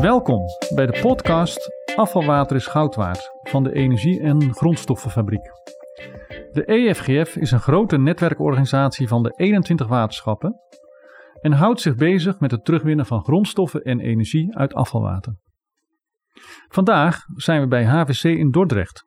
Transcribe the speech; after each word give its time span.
Welkom 0.00 0.44
bij 0.74 0.86
de 0.86 1.00
podcast 1.00 1.68
Afvalwater 1.96 2.56
is 2.56 2.66
goud 2.66 2.94
waard 2.94 3.30
van 3.42 3.62
de 3.62 3.72
Energie- 3.72 4.20
en 4.20 4.54
Grondstoffenfabriek. 4.54 5.50
De 6.52 6.64
EFGF 6.64 7.36
is 7.36 7.50
een 7.50 7.60
grote 7.60 7.98
netwerkorganisatie 7.98 9.08
van 9.08 9.22
de 9.22 9.32
21 9.36 9.86
waterschappen 9.86 10.60
en 11.40 11.52
houdt 11.52 11.80
zich 11.80 11.94
bezig 11.94 12.40
met 12.40 12.50
het 12.50 12.64
terugwinnen 12.64 13.06
van 13.06 13.24
grondstoffen 13.24 13.82
en 13.82 14.00
energie 14.00 14.56
uit 14.56 14.74
afvalwater. 14.74 15.36
Vandaag 16.68 17.20
zijn 17.34 17.60
we 17.60 17.66
bij 17.66 17.84
HVC 17.84 18.24
in 18.24 18.50
Dordrecht, 18.50 19.06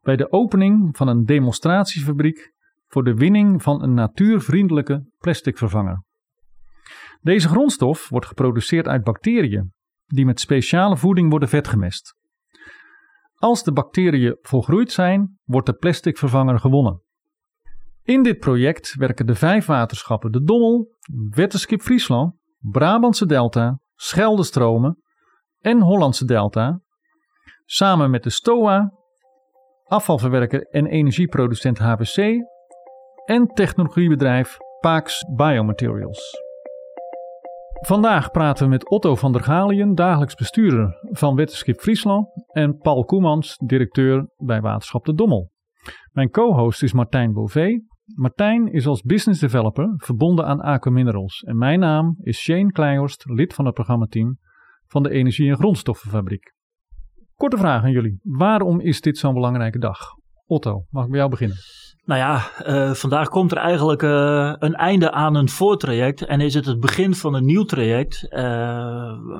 bij 0.00 0.16
de 0.16 0.32
opening 0.32 0.96
van 0.96 1.08
een 1.08 1.24
demonstratiefabriek 1.24 2.52
voor 2.86 3.04
de 3.04 3.14
winning 3.14 3.62
van 3.62 3.82
een 3.82 3.94
natuurvriendelijke 3.94 5.10
plasticvervanger. 5.18 6.04
Deze 7.20 7.48
grondstof 7.48 8.08
wordt 8.08 8.26
geproduceerd 8.26 8.88
uit 8.88 9.04
bacteriën 9.04 9.74
die 10.06 10.24
met 10.24 10.40
speciale 10.40 10.96
voeding 10.96 11.30
worden 11.30 11.48
vetgemest. 11.48 12.14
Als 13.34 13.64
de 13.64 13.72
bacteriën 13.72 14.38
volgroeid 14.40 14.92
zijn, 14.92 15.38
wordt 15.44 15.66
de 15.66 15.74
plasticvervanger 15.74 16.58
gewonnen. 16.58 17.02
In 18.02 18.22
dit 18.22 18.38
project 18.38 18.94
werken 18.94 19.26
de 19.26 19.34
vijf 19.34 19.66
waterschappen 19.66 20.32
de 20.32 20.42
Dommel, 20.42 20.88
Wetterskip 21.30 21.80
Friesland, 21.80 22.34
Brabantse 22.58 23.26
Delta, 23.26 23.78
Scheldestromen 23.94 25.02
en 25.60 25.80
Hollandse 25.80 26.24
Delta 26.24 26.80
samen 27.64 28.10
met 28.10 28.22
de 28.22 28.30
STOA, 28.30 28.92
afvalverwerker 29.84 30.62
en 30.62 30.86
energieproducent 30.86 31.78
HBC 31.78 32.44
en 33.24 33.46
technologiebedrijf 33.46 34.56
Pax 34.80 35.24
Biomaterials. 35.36 36.45
Vandaag 37.80 38.30
praten 38.30 38.64
we 38.64 38.70
met 38.70 38.90
Otto 38.90 39.14
van 39.14 39.32
der 39.32 39.42
Galien, 39.42 39.94
dagelijks 39.94 40.34
bestuurder 40.34 40.98
van 41.02 41.34
Wetterskip 41.34 41.80
Friesland, 41.80 42.26
en 42.46 42.78
Paul 42.78 43.04
Koemans, 43.04 43.56
directeur 43.64 44.28
bij 44.36 44.60
Waterschap 44.60 45.04
de 45.04 45.14
Dommel. 45.14 45.50
Mijn 46.12 46.30
co-host 46.30 46.82
is 46.82 46.92
Martijn 46.92 47.32
Beauvais. 47.32 47.80
Martijn 48.14 48.72
is 48.72 48.86
als 48.86 49.02
business 49.02 49.40
developer 49.40 49.94
verbonden 49.96 50.46
aan 50.46 50.60
Aqua 50.60 50.90
Minerals 50.90 51.42
en 51.42 51.56
mijn 51.56 51.80
naam 51.80 52.16
is 52.20 52.38
Shane 52.38 52.70
Kleihorst, 52.72 53.24
lid 53.28 53.54
van 53.54 53.64
het 53.64 53.74
programmateam 53.74 54.38
van 54.86 55.02
de 55.02 55.10
Energie- 55.10 55.48
en 55.48 55.56
Grondstoffenfabriek. 55.56 56.54
Korte 57.34 57.56
vraag 57.56 57.82
aan 57.82 57.90
jullie. 57.90 58.18
Waarom 58.22 58.80
is 58.80 59.00
dit 59.00 59.18
zo'n 59.18 59.34
belangrijke 59.34 59.78
dag? 59.78 59.98
Otto, 60.46 60.84
mag 60.90 61.04
ik 61.04 61.10
bij 61.10 61.18
jou 61.18 61.30
beginnen? 61.30 61.56
Nou 62.06 62.20
ja, 62.20 62.50
uh, 62.66 62.94
vandaag 62.94 63.28
komt 63.28 63.52
er 63.52 63.58
eigenlijk 63.58 64.02
uh, 64.02 64.54
een 64.58 64.74
einde 64.74 65.12
aan 65.12 65.34
een 65.34 65.48
voortraject 65.48 66.24
en 66.24 66.40
is 66.40 66.54
het 66.54 66.66
het 66.66 66.80
begin 66.80 67.14
van 67.14 67.34
een 67.34 67.44
nieuw 67.44 67.64
traject. 67.64 68.26
Uh, 68.30 68.40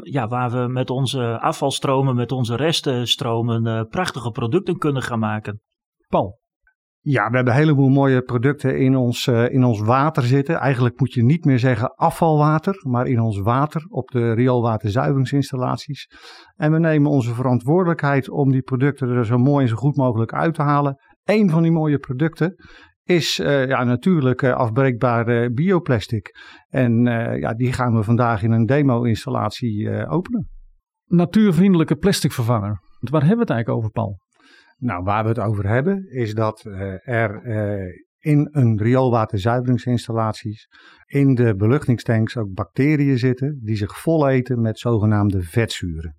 ja, 0.03 0.29
waar 0.29 0.51
we 0.51 0.69
met 0.69 0.91
onze 0.91 1.39
afvalstromen, 1.41 2.15
met 2.15 2.33
onze 2.33 2.57
restenstromen 2.57 3.89
prachtige 3.89 4.31
producten 4.31 4.79
kunnen 4.79 5.03
gaan 5.03 5.19
maken. 5.19 5.61
Paul. 6.09 6.39
Ja, 7.01 7.29
we 7.29 7.37
hebben 7.37 7.55
een 7.55 7.61
heleboel 7.61 7.89
mooie 7.89 8.23
producten 8.23 8.79
in 8.79 8.97
ons, 8.97 9.27
in 9.27 9.65
ons 9.65 9.81
water 9.81 10.23
zitten. 10.23 10.57
Eigenlijk 10.57 11.01
moet 11.01 11.13
je 11.13 11.25
niet 11.25 11.45
meer 11.45 11.59
zeggen 11.59 11.95
afvalwater, 11.95 12.75
maar 12.89 13.07
in 13.07 13.21
ons 13.21 13.41
water 13.41 13.87
op 13.89 14.11
de 14.11 14.33
rioolwaterzuiveringsinstallaties. 14.33 16.11
En 16.57 16.73
we 16.73 16.79
nemen 16.79 17.11
onze 17.11 17.35
verantwoordelijkheid 17.35 18.31
om 18.31 18.51
die 18.51 18.63
producten 18.63 19.09
er 19.09 19.27
zo 19.27 19.39
mooi 19.39 19.63
en 19.63 19.69
zo 19.69 19.77
goed 19.77 19.97
mogelijk 19.97 20.33
uit 20.33 20.55
te 20.55 20.63
halen 20.63 21.01
een 21.27 21.51
van 21.51 21.63
die 21.63 21.73
mooie 21.73 21.99
producten 21.99 22.55
is 23.03 23.39
uh, 23.39 23.67
ja, 23.69 23.85
natuurlijk 23.85 24.43
uh, 24.43 24.53
afbreekbare 24.53 25.53
bioplastic. 25.53 26.35
En 26.69 27.07
uh, 27.07 27.39
ja, 27.39 27.55
die 27.55 27.73
gaan 27.73 27.95
we 27.95 28.03
vandaag 28.03 28.43
in 28.43 28.51
een 28.51 28.67
demo-installatie 28.67 30.07
openen. 30.07 30.49
Natuurvriendelijke 31.05 31.97
plasticvervanger. 31.97 32.81
Waar 33.01 33.21
hebben 33.21 33.37
we 33.37 33.43
het 33.43 33.51
eigenlijk 33.51 33.79
over, 33.79 33.91
Paul? 33.91 34.19
Nou, 34.77 35.03
waar 35.03 35.23
we 35.23 35.29
het 35.29 35.39
over 35.39 35.69
hebben 35.69 36.11
is 36.11 36.35
dat 36.35 36.65
er 37.05 37.43
in 38.19 38.49
een 38.51 38.79
rioolwaterzuiveringsinstallaties 38.79 40.69
in 41.07 41.35
de 41.35 41.57
beluchtingstanks 41.57 42.37
ook 42.37 42.53
bacteriën 42.53 43.19
zitten 43.19 43.61
die 43.63 43.77
zich 43.77 43.99
voleten 43.99 44.61
met 44.61 44.79
zogenaamde 44.79 45.43
vetzuren. 45.43 46.17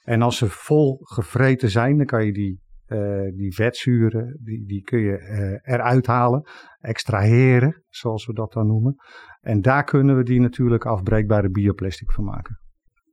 En 0.00 0.22
als 0.22 0.36
ze 0.36 0.48
vol 0.48 0.98
gevreten 1.00 1.70
zijn, 1.70 1.96
dan 1.96 2.06
kan 2.06 2.24
je 2.26 2.32
die 2.32 2.62
uh, 2.88 3.36
die 3.36 3.54
vetzuren, 3.54 4.38
die, 4.42 4.66
die 4.66 4.82
kun 4.82 4.98
je 4.98 5.18
uh, 5.18 5.74
eruit 5.74 6.06
halen, 6.06 6.48
extraheren, 6.80 7.82
zoals 7.88 8.26
we 8.26 8.32
dat 8.32 8.52
dan 8.52 8.66
noemen. 8.66 8.96
En 9.40 9.60
daar 9.60 9.84
kunnen 9.84 10.16
we 10.16 10.22
die 10.22 10.40
natuurlijk 10.40 10.86
afbreekbare 10.86 11.50
bioplastic 11.50 12.12
van 12.12 12.24
maken. 12.24 12.58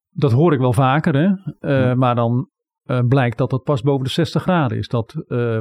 Dat 0.09 0.31
hoor 0.31 0.53
ik 0.53 0.59
wel 0.59 0.73
vaker, 0.73 1.15
hè? 1.15 1.27
Uh, 1.27 1.85
ja. 1.85 1.95
maar 1.95 2.15
dan 2.15 2.49
blijkt 3.07 3.37
dat 3.37 3.51
het 3.51 3.63
pas 3.63 3.81
boven 3.81 4.03
de 4.03 4.09
60 4.09 4.41
graden 4.41 4.77
is 4.77 4.87
dat 4.87 5.15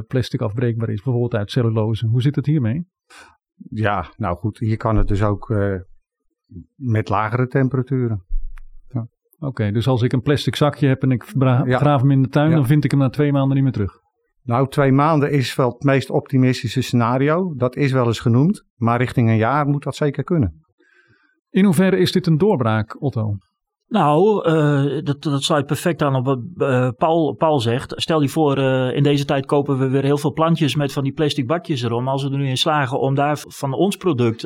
plastic 0.07 0.41
afbreekbaar 0.41 0.89
is, 0.89 1.01
bijvoorbeeld 1.01 1.35
uit 1.35 1.51
cellulose. 1.51 2.07
Hoe 2.07 2.21
zit 2.21 2.35
het 2.35 2.45
hiermee? 2.45 2.87
Ja, 3.69 4.05
nou 4.17 4.37
goed, 4.37 4.59
hier 4.59 4.77
kan 4.77 4.97
het 4.97 5.07
dus 5.07 5.23
ook 5.23 5.53
met 6.75 7.09
lagere 7.09 7.47
temperaturen. 7.47 8.25
Oké, 9.41 9.49
okay, 9.49 9.71
dus 9.71 9.87
als 9.87 10.01
ik 10.01 10.13
een 10.13 10.21
plastic 10.21 10.55
zakje 10.55 10.87
heb 10.87 11.03
en 11.03 11.11
ik 11.11 11.23
graaf 11.23 11.67
ja. 11.67 11.97
hem 11.97 12.11
in 12.11 12.21
de 12.21 12.27
tuin, 12.27 12.49
ja. 12.49 12.55
dan 12.55 12.65
vind 12.65 12.83
ik 12.83 12.91
hem 12.91 12.99
na 12.99 13.09
twee 13.09 13.31
maanden 13.31 13.55
niet 13.55 13.63
meer 13.63 13.73
terug. 13.73 14.00
Nou, 14.43 14.67
twee 14.67 14.91
maanden 14.91 15.31
is 15.31 15.55
wel 15.55 15.69
het 15.69 15.83
meest 15.83 16.09
optimistische 16.09 16.81
scenario. 16.81 17.53
Dat 17.55 17.75
is 17.75 17.91
wel 17.91 18.05
eens 18.05 18.19
genoemd. 18.19 18.63
Maar 18.75 18.97
richting 18.97 19.29
een 19.29 19.37
jaar 19.37 19.67
moet 19.67 19.83
dat 19.83 19.95
zeker 19.95 20.23
kunnen. 20.23 20.63
In 21.49 21.65
hoeverre 21.65 21.97
is 21.97 22.11
dit 22.11 22.27
een 22.27 22.37
doorbraak, 22.37 23.01
Otto? 23.01 23.37
Nou, 23.91 24.49
uh, 24.49 25.01
dat, 25.03 25.23
dat 25.23 25.43
sluit 25.43 25.65
perfect 25.65 26.01
aan 26.01 26.15
op 26.15 26.25
wat 26.25 26.39
uh, 26.57 26.89
Paul, 26.97 27.33
Paul 27.33 27.59
zegt. 27.59 27.93
Stel 27.95 28.21
je 28.21 28.29
voor, 28.29 28.57
uh, 28.57 28.95
in 28.95 29.03
deze 29.03 29.25
tijd 29.25 29.45
kopen 29.45 29.77
we 29.77 29.87
weer 29.87 30.03
heel 30.03 30.17
veel 30.17 30.33
plantjes 30.33 30.75
met 30.75 30.93
van 30.93 31.03
die 31.03 31.13
plastic 31.13 31.47
bakjes 31.47 31.81
erom. 31.81 32.07
Als 32.07 32.23
we 32.23 32.29
er 32.29 32.37
nu 32.37 32.47
in 32.47 32.57
slagen 32.57 32.99
om 32.99 33.15
daar 33.15 33.43
van 33.47 33.73
ons 33.73 33.95
product 33.95 34.41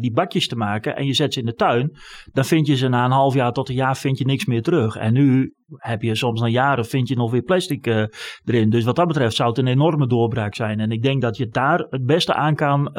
die 0.00 0.12
bakjes 0.12 0.48
te 0.48 0.56
maken 0.56 0.96
en 0.96 1.06
je 1.06 1.14
zet 1.14 1.32
ze 1.32 1.40
in 1.40 1.46
de 1.46 1.54
tuin, 1.54 1.96
dan 2.32 2.44
vind 2.44 2.66
je 2.66 2.76
ze 2.76 2.88
na 2.88 3.04
een 3.04 3.10
half 3.10 3.34
jaar 3.34 3.52
tot 3.52 3.68
een 3.68 3.74
jaar 3.74 3.96
vind 3.96 4.18
je 4.18 4.24
niks 4.24 4.46
meer 4.46 4.62
terug. 4.62 4.96
En 4.96 5.12
nu 5.12 5.54
heb 5.76 6.02
je 6.02 6.14
soms 6.14 6.40
na 6.40 6.48
jaren 6.48 6.84
vind 6.84 7.08
je 7.08 7.16
nog 7.16 7.30
weer 7.30 7.42
plastic 7.42 7.86
erin. 8.44 8.70
Dus 8.70 8.84
wat 8.84 8.96
dat 8.96 9.06
betreft 9.06 9.36
zou 9.36 9.48
het 9.48 9.58
een 9.58 9.66
enorme 9.66 10.06
doorbraak 10.06 10.54
zijn. 10.54 10.80
En 10.80 10.90
ik 10.90 11.02
denk 11.02 11.22
dat 11.22 11.36
je 11.36 11.48
daar 11.48 11.86
het 11.90 12.04
beste 12.04 12.34
aan 12.34 12.54
kan, 12.54 12.92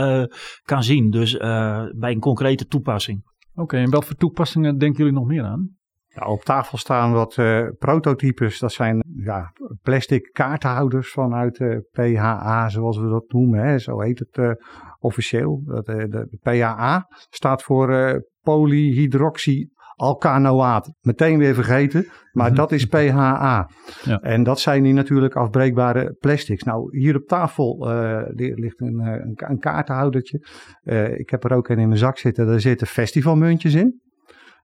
kan 0.63 0.83
zien. 0.83 1.09
Dus 1.09 1.37
bij 1.37 2.11
een 2.11 2.19
concrete 2.19 2.65
toepassing. 2.65 3.23
Oké, 3.55 3.77
en 3.77 3.89
welke 3.89 4.15
toepassingen 4.15 4.77
denken 4.77 4.97
jullie 4.97 5.19
nog 5.19 5.27
meer 5.27 5.43
aan? 5.43 5.77
Ja, 6.15 6.25
op 6.25 6.43
tafel 6.43 6.77
staan 6.77 7.11
wat 7.13 7.37
uh, 7.37 7.67
prototypes. 7.77 8.59
Dat 8.59 8.71
zijn 8.71 9.03
ja, 9.15 9.53
plastic 9.81 10.29
kaartenhouders 10.31 11.11
vanuit 11.11 11.59
uh, 11.59 11.77
PHA, 11.91 12.69
zoals 12.69 12.97
we 12.97 13.09
dat 13.09 13.31
noemen. 13.31 13.59
Hè. 13.59 13.79
Zo 13.79 13.99
heet 13.99 14.19
het 14.19 14.37
uh, 14.37 14.51
officieel. 14.99 15.61
Dat, 15.65 15.85
de, 15.85 16.07
de, 16.07 16.37
PHA 16.41 17.07
staat 17.29 17.63
voor 17.63 18.21
polyhydroxy 18.41 19.67
alkanoaat. 19.99 20.91
Meteen 21.01 21.37
weer 21.37 21.53
vergeten, 21.53 22.07
maar 22.31 22.53
dat 22.53 22.71
is 22.71 22.85
PHA. 22.85 23.69
Ja. 24.03 24.19
En 24.19 24.43
dat 24.43 24.59
zijn 24.59 24.83
die 24.83 24.93
natuurlijk 24.93 25.35
afbreekbare 25.35 26.15
plastics. 26.19 26.63
Nou, 26.63 26.97
hier 26.97 27.15
op 27.15 27.27
tafel 27.27 27.91
uh, 27.91 28.21
ligt 28.33 28.81
een, 28.81 28.99
een, 28.99 29.33
een 29.35 29.59
kaartenhoudertje. 29.59 30.45
Uh, 30.83 31.19
ik 31.19 31.29
heb 31.29 31.43
er 31.43 31.53
ook 31.53 31.69
een 31.69 31.79
in 31.79 31.87
mijn 31.87 31.99
zak 31.99 32.17
zitten. 32.17 32.47
Daar 32.47 32.59
zitten 32.59 32.87
festivalmuntjes 32.87 33.73
in. 33.73 34.01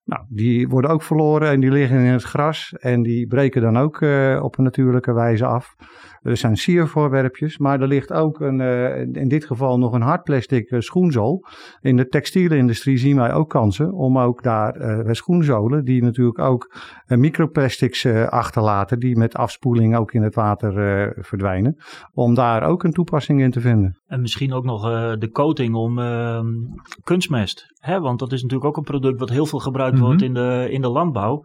Nou, 0.06 0.24
die 0.30 0.68
worden 0.68 0.92
ook 0.92 1.04
verloren 1.04 1.50
en 1.50 1.60
die 1.60 1.72
liggen 1.72 1.98
in 1.98 2.12
het 2.12 2.24
gras 2.24 2.74
en 2.74 3.04
die 3.04 3.28
breken 3.28 3.62
dan 3.62 3.78
ook 3.78 4.02
uh, 4.02 4.44
op 4.44 4.58
een 4.58 4.64
natuurlijke 4.64 5.14
wijze 5.14 5.46
af. 5.46 5.76
Er 6.26 6.38
zijn 6.38 6.58
siervoorwerpjes, 6.58 7.58
maar 7.58 7.82
er 7.82 7.88
ligt 7.88 8.14
ook 8.14 8.40
een, 8.40 8.60
uh, 8.60 9.02
in 9.02 9.28
dit 9.28 9.46
geval 9.46 9.78
nog 9.78 9.94
een 9.94 10.02
hardplastic 10.02 10.72
uh, 10.72 10.80
schoenzool. 10.80 11.46
In 11.82 11.98
de 11.98 12.08
textiele 12.08 12.58
industrie 12.58 12.98
zien 12.98 13.16
wij 13.16 13.34
ook 13.34 13.50
kansen 13.50 13.94
om 13.94 14.20
ook 14.20 14.44
daar 14.44 15.06
schoenzolen, 15.16 15.86
die 15.86 16.04
natuurlijk 16.04 16.40
ook 16.40 16.76
microplastics 17.08 18.06
achterlaten, 18.30 19.00
die 19.00 19.18
met 19.18 19.36
afspoeling 19.36 19.98
ook 19.98 20.14
in 20.14 20.22
het 20.22 20.36
water 20.36 20.74
verdwijnen, 21.20 21.76
om 22.14 22.34
daar 22.34 22.64
ook 22.64 22.84
een 22.84 22.92
toepassing 22.92 23.42
in 23.42 23.52
te 23.52 23.62
vinden. 23.62 24.00
En 24.08 24.22
misschien 24.22 24.54
ook 24.54 24.64
nog 24.64 24.82
de 25.18 25.30
coating 25.32 25.76
om 25.76 26.00
ehm, 26.00 26.46
kunstmest, 27.04 27.66
hè? 27.80 28.00
want 28.00 28.20
dat 28.20 28.32
is 28.32 28.42
natuurlijk 28.42 28.70
ook 28.70 28.78
een 28.78 28.84
product 28.84 29.20
wat 29.20 29.30
heel 29.30 29.46
veel 29.46 29.60
gebruikt 29.60 30.00
wordt 30.00 30.22
in 30.22 30.34
de, 30.34 30.68
in 30.72 30.82
de 30.82 30.90
landbouw. 30.90 31.44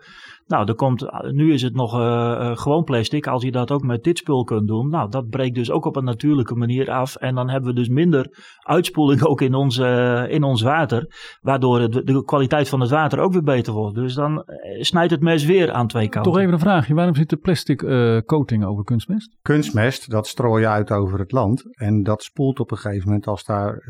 Nou, 0.51 0.69
er 0.69 0.75
komt, 0.75 1.07
nu 1.33 1.53
is 1.53 1.63
het 1.63 1.75
nog 1.75 1.99
uh, 1.99 2.57
gewoon 2.57 2.85
plastic. 2.85 3.27
Als 3.27 3.43
je 3.43 3.51
dat 3.51 3.71
ook 3.71 3.83
met 3.83 4.05
dit 4.05 4.19
spul 4.19 4.45
kunt 4.45 4.69
doen, 4.69 4.89
nou, 4.89 5.11
dat 5.11 5.29
breekt 5.29 5.55
dus 5.55 5.71
ook 5.71 5.85
op 5.85 5.97
een 5.97 6.05
natuurlijke 6.05 6.55
manier 6.55 6.91
af. 6.91 7.17
En 7.17 7.35
dan 7.35 7.51
hebben 7.51 7.71
we 7.71 7.77
dus 7.77 7.89
minder 7.89 8.27
uitspoeling 8.59 9.23
ook 9.31 9.41
in 9.41 9.55
ons, 9.55 9.79
uh, 9.79 10.31
in 10.31 10.43
ons 10.43 10.63
water. 10.63 11.15
Waardoor 11.41 11.81
het, 11.81 11.93
de 11.93 12.25
kwaliteit 12.25 12.69
van 12.69 12.81
het 12.81 12.91
water 12.91 13.19
ook 13.19 13.33
weer 13.33 13.43
beter 13.43 13.73
wordt. 13.73 13.95
Dus 13.95 14.15
dan 14.15 14.45
snijdt 14.81 15.11
het 15.11 15.21
mes 15.21 15.45
weer 15.45 15.73
aan 15.73 15.87
twee 15.87 16.09
kanten. 16.09 16.33
Toch 16.33 16.41
even 16.41 16.53
een 16.53 16.59
vraagje. 16.59 16.95
Waarom 16.95 17.15
zit 17.15 17.31
de 17.31 17.37
plastic 17.37 17.79
coating 18.27 18.65
over 18.65 18.85
kunstmest? 18.85 19.37
Kunstmest, 19.43 20.11
dat 20.11 20.27
strooi 20.27 20.63
je 20.63 20.69
uit 20.69 20.91
over 20.91 21.19
het 21.19 21.33
land. 21.33 21.77
En 21.77 22.03
dat 22.03 22.23
spoelt 22.23 22.61
op 22.61 22.71
een 22.71 22.77
gegeven 22.77 23.07
moment, 23.07 23.27
als 23.27 23.45
daar 23.45 23.85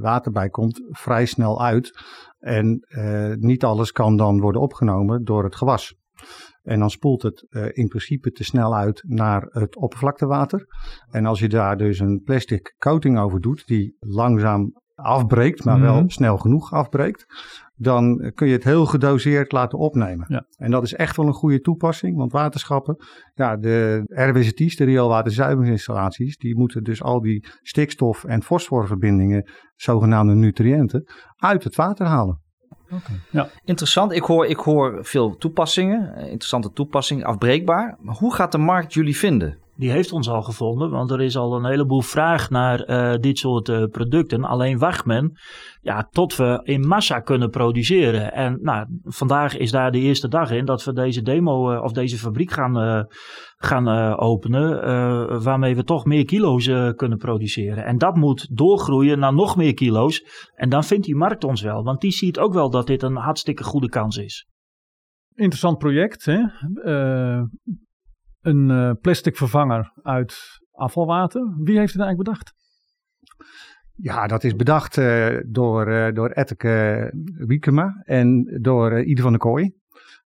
water 0.00 0.32
bij 0.32 0.48
komt, 0.48 0.82
vrij 0.90 1.26
snel 1.26 1.62
uit. 1.62 1.92
En 2.46 2.86
uh, 2.88 3.34
niet 3.34 3.64
alles 3.64 3.92
kan 3.92 4.16
dan 4.16 4.40
worden 4.40 4.60
opgenomen 4.60 5.24
door 5.24 5.44
het 5.44 5.56
gewas. 5.56 5.94
En 6.62 6.78
dan 6.78 6.90
spoelt 6.90 7.22
het 7.22 7.46
uh, 7.48 7.68
in 7.72 7.88
principe 7.88 8.30
te 8.30 8.44
snel 8.44 8.76
uit 8.76 9.02
naar 9.06 9.42
het 9.42 9.76
oppervlaktewater. 9.76 10.66
En 11.10 11.26
als 11.26 11.38
je 11.38 11.48
daar 11.48 11.76
dus 11.76 11.98
een 11.98 12.22
plastic 12.24 12.74
coating 12.78 13.18
over 13.18 13.40
doet, 13.40 13.66
die 13.66 13.96
langzaam 13.98 14.72
afbreekt, 14.96 15.64
maar 15.64 15.80
wel 15.80 15.94
Mhm. 15.96 16.08
snel 16.08 16.36
genoeg 16.38 16.72
afbreekt, 16.72 17.26
dan 17.76 18.30
kun 18.34 18.46
je 18.46 18.52
het 18.52 18.64
heel 18.64 18.86
gedoseerd 18.86 19.52
laten 19.52 19.78
opnemen. 19.78 20.26
Ja. 20.28 20.46
En 20.56 20.70
dat 20.70 20.82
is 20.82 20.94
echt 20.94 21.16
wel 21.16 21.26
een 21.26 21.32
goede 21.32 21.60
toepassing, 21.60 22.16
want 22.16 22.32
waterschappen, 22.32 22.96
ja, 23.34 23.56
de 23.56 24.02
RWZT's, 24.08 24.76
de 24.76 24.84
rioolwaterzuiveringsinstallaties, 24.84 26.36
die 26.36 26.56
moeten 26.56 26.84
dus 26.84 27.02
al 27.02 27.20
die 27.20 27.46
stikstof- 27.62 28.24
en 28.24 28.42
fosforverbindingen, 28.42 29.50
zogenaamde 29.74 30.34
nutriënten, 30.34 31.04
uit 31.36 31.64
het 31.64 31.76
water 31.76 32.06
halen. 32.06 32.40
Interessant. 33.64 34.12
Ik 34.12 34.22
hoor, 34.22 34.46
ik 34.46 34.56
hoor 34.58 34.98
veel 35.04 35.36
toepassingen. 35.36 36.14
eh, 36.14 36.22
Interessante 36.22 36.70
toepassing, 36.72 37.24
afbreekbaar. 37.24 37.96
Maar 38.00 38.14
hoe 38.14 38.34
gaat 38.34 38.52
de 38.52 38.58
markt 38.58 38.94
jullie 38.94 39.16
vinden? 39.16 39.58
Die 39.78 39.90
heeft 39.90 40.12
ons 40.12 40.28
al 40.28 40.42
gevonden, 40.42 40.90
want 40.90 41.10
er 41.10 41.20
is 41.20 41.36
al 41.36 41.56
een 41.56 41.64
heleboel 41.64 42.02
vraag 42.02 42.50
naar 42.50 42.80
eh, 42.80 43.18
dit 43.20 43.38
soort 43.38 43.68
eh, 43.68 43.84
producten. 43.84 44.44
Alleen 44.44 44.78
wacht 44.78 45.04
men 45.04 45.38
ja, 45.80 46.08
tot 46.10 46.36
we 46.36 46.60
in 46.62 46.86
massa 46.86 47.20
kunnen 47.20 47.50
produceren. 47.50 48.32
En 48.32 48.58
nou, 48.62 48.86
vandaag 49.02 49.56
is 49.56 49.70
daar 49.70 49.92
de 49.92 49.98
eerste 49.98 50.28
dag 50.28 50.50
in 50.50 50.64
dat 50.64 50.84
we 50.84 50.92
deze 50.92 51.22
demo 51.22 51.70
eh, 51.70 51.82
of 51.82 51.92
deze 51.92 52.18
fabriek 52.18 52.50
gaan, 52.50 53.06
gaan 53.56 54.16
openen. 54.18 54.64
waarmee 55.42 55.76
we 55.76 55.84
toch 55.84 56.04
meer 56.04 56.24
kilo's 56.24 56.94
kunnen 56.94 57.18
produceren. 57.18 57.84
En 57.84 57.98
dat 57.98 58.16
moet 58.16 58.56
doorgroeien 58.56 59.18
naar 59.18 59.34
nog 59.34 59.56
meer 59.56 59.74
kilo's. 59.74 60.24
En 60.54 60.68
dan 60.68 60.84
vindt 60.84 61.04
die 61.04 61.16
markt 61.16 61.44
ons 61.44 61.62
wel, 61.62 61.82
want 61.82 62.00
die 62.00 62.10
ziet 62.10 62.38
ook 62.38 62.52
wel 62.52 62.70
dat 62.70 62.86
dit 62.86 63.02
een 63.02 63.16
hartstikke 63.16 63.64
goede 63.64 63.88
kans 63.88 64.16
is. 64.16 64.46
Interessant 65.34 65.78
project, 65.78 66.24
hè? 66.24 66.42
Een 68.46 68.70
eh, 68.70 68.90
plastic 69.00 69.36
vervanger 69.36 69.92
uit 70.02 70.36
afvalwater. 70.72 71.40
Wie 71.62 71.78
heeft 71.78 71.92
het 71.92 72.02
eigenlijk 72.02 72.28
bedacht? 72.28 72.54
Ja, 73.94 74.26
dat 74.26 74.44
is 74.44 74.56
bedacht 74.56 74.98
eh, 74.98 75.36
door, 75.46 75.86
eh 75.86 76.14
door 76.14 76.28
Etteke 76.28 77.10
Wiekema 77.36 78.02
en 78.04 78.58
door 78.62 79.02
Ieder 79.02 79.22
van 79.22 79.32
der 79.32 79.40
Kooi. 79.40 79.74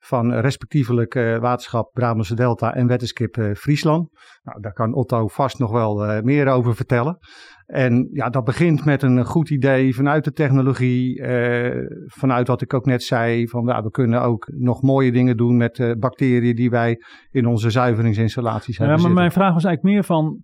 Van 0.02 0.34
respectievelijk 0.34 1.16
eh, 1.16 1.38
Waterschap 1.38 1.92
Brabantse 1.94 2.36
Delta 2.36 2.74
en 2.74 2.88
Wetenskip 2.88 3.38
eh, 3.38 3.54
Friesland. 3.54 4.10
Nou, 4.44 4.62
daar 4.62 4.74
kan 4.74 4.94
Otto 4.94 5.28
vast 5.28 5.60
nog 5.60 5.72
wel 5.72 6.06
eh, 6.06 6.22
meer 6.22 6.48
over 6.48 6.76
vertellen. 6.76 7.18
En 7.66 8.10
ja, 8.12 8.30
dat 8.30 8.44
begint 8.44 8.86
met 8.86 9.04
een 9.04 9.26
goed 9.26 9.50
idee 9.50 9.96
vanuit 9.96 10.24
de 10.24 10.32
technologie. 10.32 11.22
eh, 11.22 11.86
vanuit 12.06 12.48
wat 12.48 12.62
ik 12.62 12.74
ook 12.74 12.86
net 12.86 13.04
zei. 13.04 13.48
Van, 13.48 13.66
ja, 13.66 13.82
we 13.84 13.90
kunnen 13.92 14.22
ook 14.22 14.52
nog 14.58 14.82
mooie 14.82 15.12
dingen 15.12 15.38
doen 15.38 15.58
met 15.58 15.80
eh, 15.80 15.92
bacteriën 16.00 16.56
die 16.56 16.70
wij 16.70 16.98
in 17.32 17.46
onze 17.46 17.70
zuiveringsinstallaties 17.70 18.78
Ja, 18.78 18.84
hebben 18.84 18.90
maar 18.90 19.00
zitten. 19.00 19.20
mijn 19.20 19.32
vraag 19.32 19.54
was 19.54 19.64
eigenlijk 19.64 19.96
meer 19.96 20.04
van... 20.04 20.44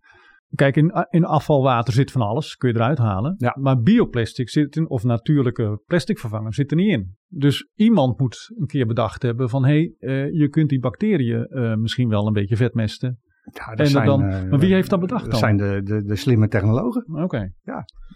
Kijk, 0.55 0.75
in, 0.75 1.07
in 1.09 1.25
afvalwater 1.25 1.93
zit 1.93 2.11
van 2.11 2.21
alles, 2.21 2.55
kun 2.55 2.69
je 2.69 2.75
eruit 2.75 2.97
halen. 2.97 3.35
Ja. 3.37 3.57
Maar 3.59 3.81
bioplastic 3.81 4.49
zit 4.49 4.75
in, 4.75 4.89
of 4.89 5.03
natuurlijke 5.03 5.81
plasticvervanger 5.85 6.53
zit 6.53 6.71
er 6.71 6.77
niet 6.77 6.91
in. 6.91 7.15
Dus 7.27 7.69
iemand 7.75 8.19
moet 8.19 8.53
een 8.57 8.67
keer 8.67 8.85
bedacht 8.85 9.21
hebben 9.21 9.49
van... 9.49 9.65
hé, 9.65 9.71
hey, 9.71 9.93
eh, 9.99 10.39
je 10.39 10.49
kunt 10.49 10.69
die 10.69 10.79
bacteriën 10.79 11.45
eh, 11.45 11.75
misschien 11.75 12.09
wel 12.09 12.27
een 12.27 12.33
beetje 12.33 12.55
vetmesten. 12.55 13.19
Ja, 13.53 13.65
dat 13.69 13.79
en 13.79 13.87
zijn, 13.87 14.05
dan- 14.05 14.23
eh, 14.23 14.49
maar 14.49 14.59
wie 14.59 14.73
heeft 14.73 14.89
dat 14.89 14.99
bedacht 14.99 15.21
Dat 15.21 15.31
dan? 15.31 15.39
zijn 15.39 15.57
de, 15.57 15.81
de, 15.83 16.03
de 16.03 16.15
slimme 16.15 16.47
technologen 16.47 17.23
Oké. 17.23 17.51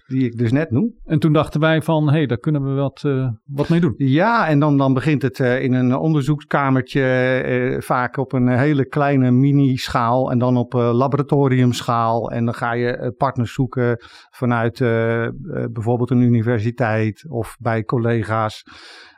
die 0.08 0.26
ik 0.26 0.38
dus 0.38 0.52
net 0.52 0.72
noem. 0.72 0.94
En 1.06 1.20
toen 1.20 1.34
dachten 1.34 1.60
wij 1.60 1.81
van, 1.81 2.06
hé, 2.06 2.12
hey, 2.12 2.26
daar 2.26 2.38
kunnen 2.38 2.64
we 2.64 2.81
wat, 2.81 3.04
eh, 3.06 3.30
wat 3.46 3.70
mee 3.70 3.80
doen. 3.80 3.94
Ja, 3.98 4.48
en 4.48 4.60
dan, 4.60 4.78
dan 4.78 4.94
begint 4.94 5.22
het 5.22 5.40
eh, 5.40 5.64
in 5.64 5.74
een 5.74 5.96
onderzoekskamertje, 5.96 7.78
vaak 7.80 8.18
op 8.18 8.34
een 8.34 8.48
hele 8.48 8.86
kleine 8.86 9.31
mini-schaal 9.31 10.31
en 10.31 10.38
dan 10.40 10.58
op 10.58 10.74
laboratoriumschaal. 10.74 12.32
En 12.32 12.46
dan 12.46 12.54
ga 12.54 12.74
je 12.74 13.14
partners 13.18 13.54
zoeken 13.54 13.98
vanuit 14.30 14.78
bijvoorbeeld 15.72 16.12
een 16.12 16.22
universiteit 16.22 17.25
of 17.30 17.56
bij 17.60 17.84
collega's. 17.84 18.64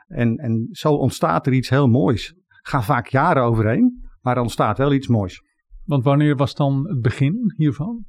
En, 0.06 0.36
en 0.36 0.68
zo 0.70 0.92
ontstaat 0.92 1.46
er 1.46 1.52
iets 1.52 1.68
heel 1.68 1.88
moois. 1.88 2.34
Gaan 2.62 2.82
vaak 2.84 3.06
jaren 3.06 3.42
overheen, 3.42 4.02
maar 4.20 4.36
er 4.36 4.42
ontstaat 4.42 4.78
wel 4.78 4.92
iets 4.92 5.08
moois. 5.08 5.42
Want 5.84 6.04
wanneer 6.04 6.36
was 6.36 6.54
dan 6.54 6.88
het 6.88 7.02
begin 7.02 7.54
hiervan? 7.56 8.04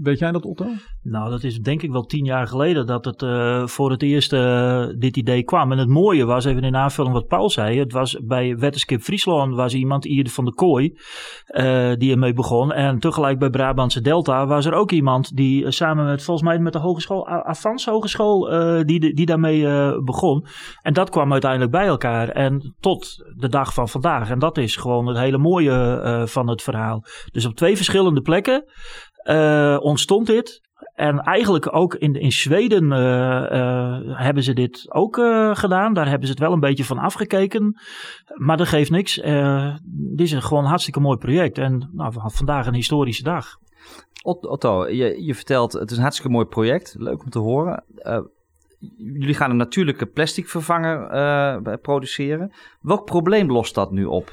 Weet 0.00 0.18
jij 0.18 0.32
dat, 0.32 0.44
Otto? 0.44 0.66
Nou, 1.02 1.30
dat 1.30 1.42
is 1.42 1.60
denk 1.60 1.82
ik 1.82 1.90
wel 1.90 2.04
tien 2.04 2.24
jaar 2.24 2.46
geleden 2.46 2.86
dat 2.86 3.04
het 3.04 3.22
eh, 3.22 3.66
voor 3.66 3.90
het 3.90 4.02
eerst 4.02 4.32
eh, 4.32 4.86
dit 4.98 5.16
idee 5.16 5.42
kwam. 5.42 5.72
En 5.72 5.78
het 5.78 5.88
mooie 5.88 6.24
was, 6.24 6.44
even 6.44 6.64
in 6.64 6.76
aanvulling 6.76 7.14
wat 7.14 7.26
Paul 7.26 7.50
zei, 7.50 7.78
het 7.78 7.92
was 7.92 8.18
bij 8.22 8.56
Wetenskip 8.56 9.00
Friesland 9.00 9.54
was 9.54 9.74
iemand, 9.74 10.04
Ieder 10.04 10.32
van 10.32 10.44
de 10.44 10.54
Kooi, 10.54 10.98
eh, 11.46 11.92
die 11.96 12.12
ermee 12.12 12.32
begon. 12.32 12.72
En 12.72 12.98
tegelijk 12.98 13.38
bij 13.38 13.50
Brabantse 13.50 14.00
Delta 14.00 14.46
was 14.46 14.66
er 14.66 14.72
ook 14.72 14.90
iemand 14.90 15.36
die 15.36 15.70
samen 15.70 16.04
met, 16.04 16.22
volgens 16.22 16.46
mij 16.46 16.58
met 16.58 16.72
de 16.72 16.78
hogeschool, 16.78 17.28
Avans 17.28 17.84
Hogeschool, 17.84 18.48
die, 18.86 19.14
die 19.14 19.26
daarmee 19.26 19.62
begon. 20.02 20.46
En 20.82 20.92
dat 20.92 21.10
kwam 21.10 21.32
uiteindelijk 21.32 21.70
bij 21.70 21.86
elkaar 21.86 22.28
en 22.28 22.74
tot 22.80 23.24
de 23.36 23.48
dag 23.48 23.74
van 23.74 23.88
vandaag. 23.88 24.30
En 24.30 24.38
dat 24.38 24.58
is 24.58 24.76
gewoon 24.76 25.06
het 25.06 25.18
hele 25.18 25.38
mooie 25.38 26.22
van 26.26 26.48
het 26.48 26.62
verhaal. 26.62 27.04
Dus 27.32 27.46
op 27.46 27.54
twee 27.54 27.76
verschillende 27.76 28.20
plekken 28.20 28.64
eh, 29.24 29.76
ontstond 29.80 30.26
dit. 30.26 30.62
En 30.94 31.18
eigenlijk 31.18 31.76
ook 31.76 31.94
in, 31.94 32.14
in 32.14 32.32
Zweden 32.32 32.92
eh, 32.92 33.50
eh, 33.50 34.00
hebben 34.04 34.42
ze 34.42 34.52
dit 34.52 34.86
ook 34.94 35.14
gedaan. 35.52 35.94
Daar 35.94 36.08
hebben 36.08 36.26
ze 36.26 36.32
het 36.32 36.42
wel 36.42 36.52
een 36.52 36.60
beetje 36.60 36.84
van 36.84 36.98
afgekeken. 36.98 37.80
Maar 38.34 38.56
dat 38.56 38.68
geeft 38.68 38.90
niks. 38.90 39.14
Dit 39.84 40.20
is 40.20 40.32
een 40.32 40.42
gewoon 40.42 40.64
hartstikke 40.64 41.00
mooi 41.00 41.18
project. 41.18 41.58
En 41.58 41.90
nou, 41.92 42.12
v- 42.12 42.36
vandaag 42.36 42.66
een 42.66 42.74
historische 42.74 43.22
dag. 43.22 43.46
Ot- 44.22 44.46
Otto, 44.46 44.88
je, 44.88 45.24
je 45.24 45.34
vertelt 45.34 45.72
het 45.72 45.90
is 45.90 45.96
een 45.96 46.02
hartstikke 46.02 46.32
mooi 46.32 46.46
project. 46.46 46.94
Leuk 46.98 47.22
om 47.22 47.30
te 47.30 47.38
horen. 47.38 47.84
Jullie 48.96 49.34
gaan 49.34 49.50
een 49.50 49.56
natuurlijke 49.56 50.06
plastic 50.06 50.48
vervanger 50.48 51.78
produceren. 51.80 52.52
Welk 52.80 53.04
probleem 53.04 53.50
lost 53.52 53.74
dat 53.74 53.90
nu 53.90 54.04
op? 54.04 54.32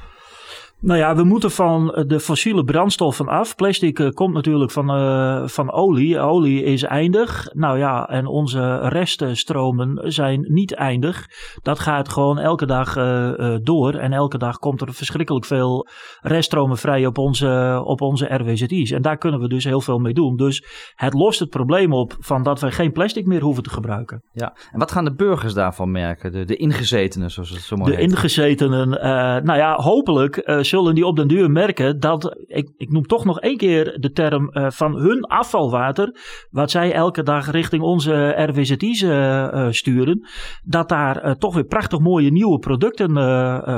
Nou 0.81 0.99
ja, 0.99 1.15
we 1.15 1.23
moeten 1.23 1.51
van 1.51 2.03
de 2.07 2.19
fossiele 2.19 2.63
brandstoffen 2.63 3.27
af. 3.27 3.55
Plastic 3.55 3.99
eh, 3.99 4.09
komt 4.09 4.33
natuurlijk 4.33 4.71
van, 4.71 4.89
eh, 4.89 5.47
van 5.47 5.71
olie. 5.71 6.19
Olie 6.19 6.63
is 6.63 6.83
eindig. 6.83 7.47
Nou 7.53 7.77
ja, 7.77 8.07
en 8.07 8.25
onze 8.25 8.77
reststromen 8.77 10.11
zijn 10.11 10.45
niet 10.47 10.73
eindig. 10.73 11.25
Dat 11.61 11.79
gaat 11.79 12.09
gewoon 12.09 12.39
elke 12.39 12.65
dag 12.65 12.95
eh, 12.95 13.53
eh, 13.53 13.59
door. 13.63 13.93
En 13.93 14.13
elke 14.13 14.37
dag 14.37 14.57
komt 14.57 14.81
er 14.81 14.93
verschrikkelijk 14.93 15.45
veel 15.45 15.87
reststromen 16.21 16.77
vrij 16.77 17.05
op 17.05 17.17
onze, 17.17 17.81
op 17.85 18.01
onze 18.01 18.25
RWZI's. 18.25 18.91
En 18.91 19.01
daar 19.01 19.17
kunnen 19.17 19.39
we 19.39 19.47
dus 19.47 19.63
heel 19.63 19.81
veel 19.81 19.99
mee 19.99 20.13
doen. 20.13 20.35
Dus 20.35 20.63
het 20.95 21.13
lost 21.13 21.39
het 21.39 21.49
probleem 21.49 21.93
op 21.93 22.15
van 22.19 22.43
dat 22.43 22.59
we 22.59 22.71
geen 22.71 22.91
plastic 22.91 23.25
meer 23.25 23.41
hoeven 23.41 23.63
te 23.63 23.69
gebruiken. 23.69 24.23
Ja. 24.31 24.55
En 24.71 24.79
wat 24.79 24.91
gaan 24.91 25.05
de 25.05 25.13
burgers 25.13 25.53
daarvan 25.53 25.91
merken? 25.91 26.31
De, 26.31 26.45
de 26.45 26.55
ingezetenen, 26.55 27.31
zoals 27.31 27.49
het 27.49 27.59
zo 27.59 27.75
mooi 27.75 27.91
De 27.91 27.97
heet. 27.97 28.09
ingezetenen, 28.09 29.01
eh, 29.01 29.09
nou 29.43 29.57
ja, 29.57 29.75
hopelijk 29.75 30.37
eh, 30.37 30.61
zullen 30.71 30.95
die 30.95 31.05
op 31.05 31.15
den 31.15 31.27
duur 31.27 31.51
merken 31.51 31.99
dat, 31.99 32.37
ik, 32.47 32.69
ik 32.77 32.91
noem 32.91 33.05
toch 33.05 33.25
nog 33.25 33.39
één 33.39 33.57
keer 33.57 33.97
de 33.99 34.11
term 34.11 34.49
eh, 34.49 34.69
van 34.69 34.95
hun 34.95 35.25
afvalwater, 35.25 36.15
wat 36.49 36.71
zij 36.71 36.93
elke 36.93 37.23
dag 37.23 37.51
richting 37.51 37.81
onze 37.81 38.33
RWZI's 38.37 39.01
eh, 39.01 39.43
eh, 39.43 39.71
sturen, 39.71 40.27
dat 40.63 40.89
daar 40.89 41.37
toch 41.37 41.53
weer 41.53 41.63
prachtig 41.63 41.99
mooie 41.99 42.31
nieuwe 42.31 42.59
producten 42.59 43.13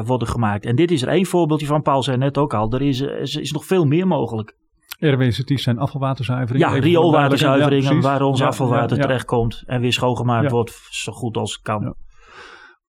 worden 0.06 0.28
gemaakt. 0.28 0.66
En 0.66 0.76
dit 0.76 0.92
is 0.92 1.02
er 1.02 1.08
één 1.08 1.26
voorbeeldje 1.26 1.66
van, 1.66 1.82
Paul 1.82 2.04
zei 2.04 2.18
net 2.18 2.38
ook 2.38 2.54
al, 2.54 2.72
er 2.72 2.82
is, 2.82 3.02
is, 3.02 3.36
is 3.36 3.52
nog 3.52 3.66
veel 3.66 3.86
meer 3.86 4.08
mogelijk. 4.08 4.56
RWCT's 5.00 5.64
zijn 5.64 5.78
afvalwaterzuivering. 5.78 6.64
Ja, 6.64 6.70
Even 6.70 6.82
voor 6.82 6.92
rioolwaterzuivering, 6.92 7.70
duidelijkheid. 7.70 8.04
Ja, 8.04 8.10
waar 8.10 8.30
ons 8.30 8.40
Ja, 8.40 8.46
afvalwater 8.46 8.98
ja, 8.98 9.04
terechtkomt 9.04 9.64
en 9.66 9.82
weer 9.82 9.94
schoongemaakt 9.94 10.52
wordt 10.52 10.88
zo 10.90 11.12
goed 11.12 11.38
als 11.38 11.54
het 11.54 11.62
kan. 11.62 11.96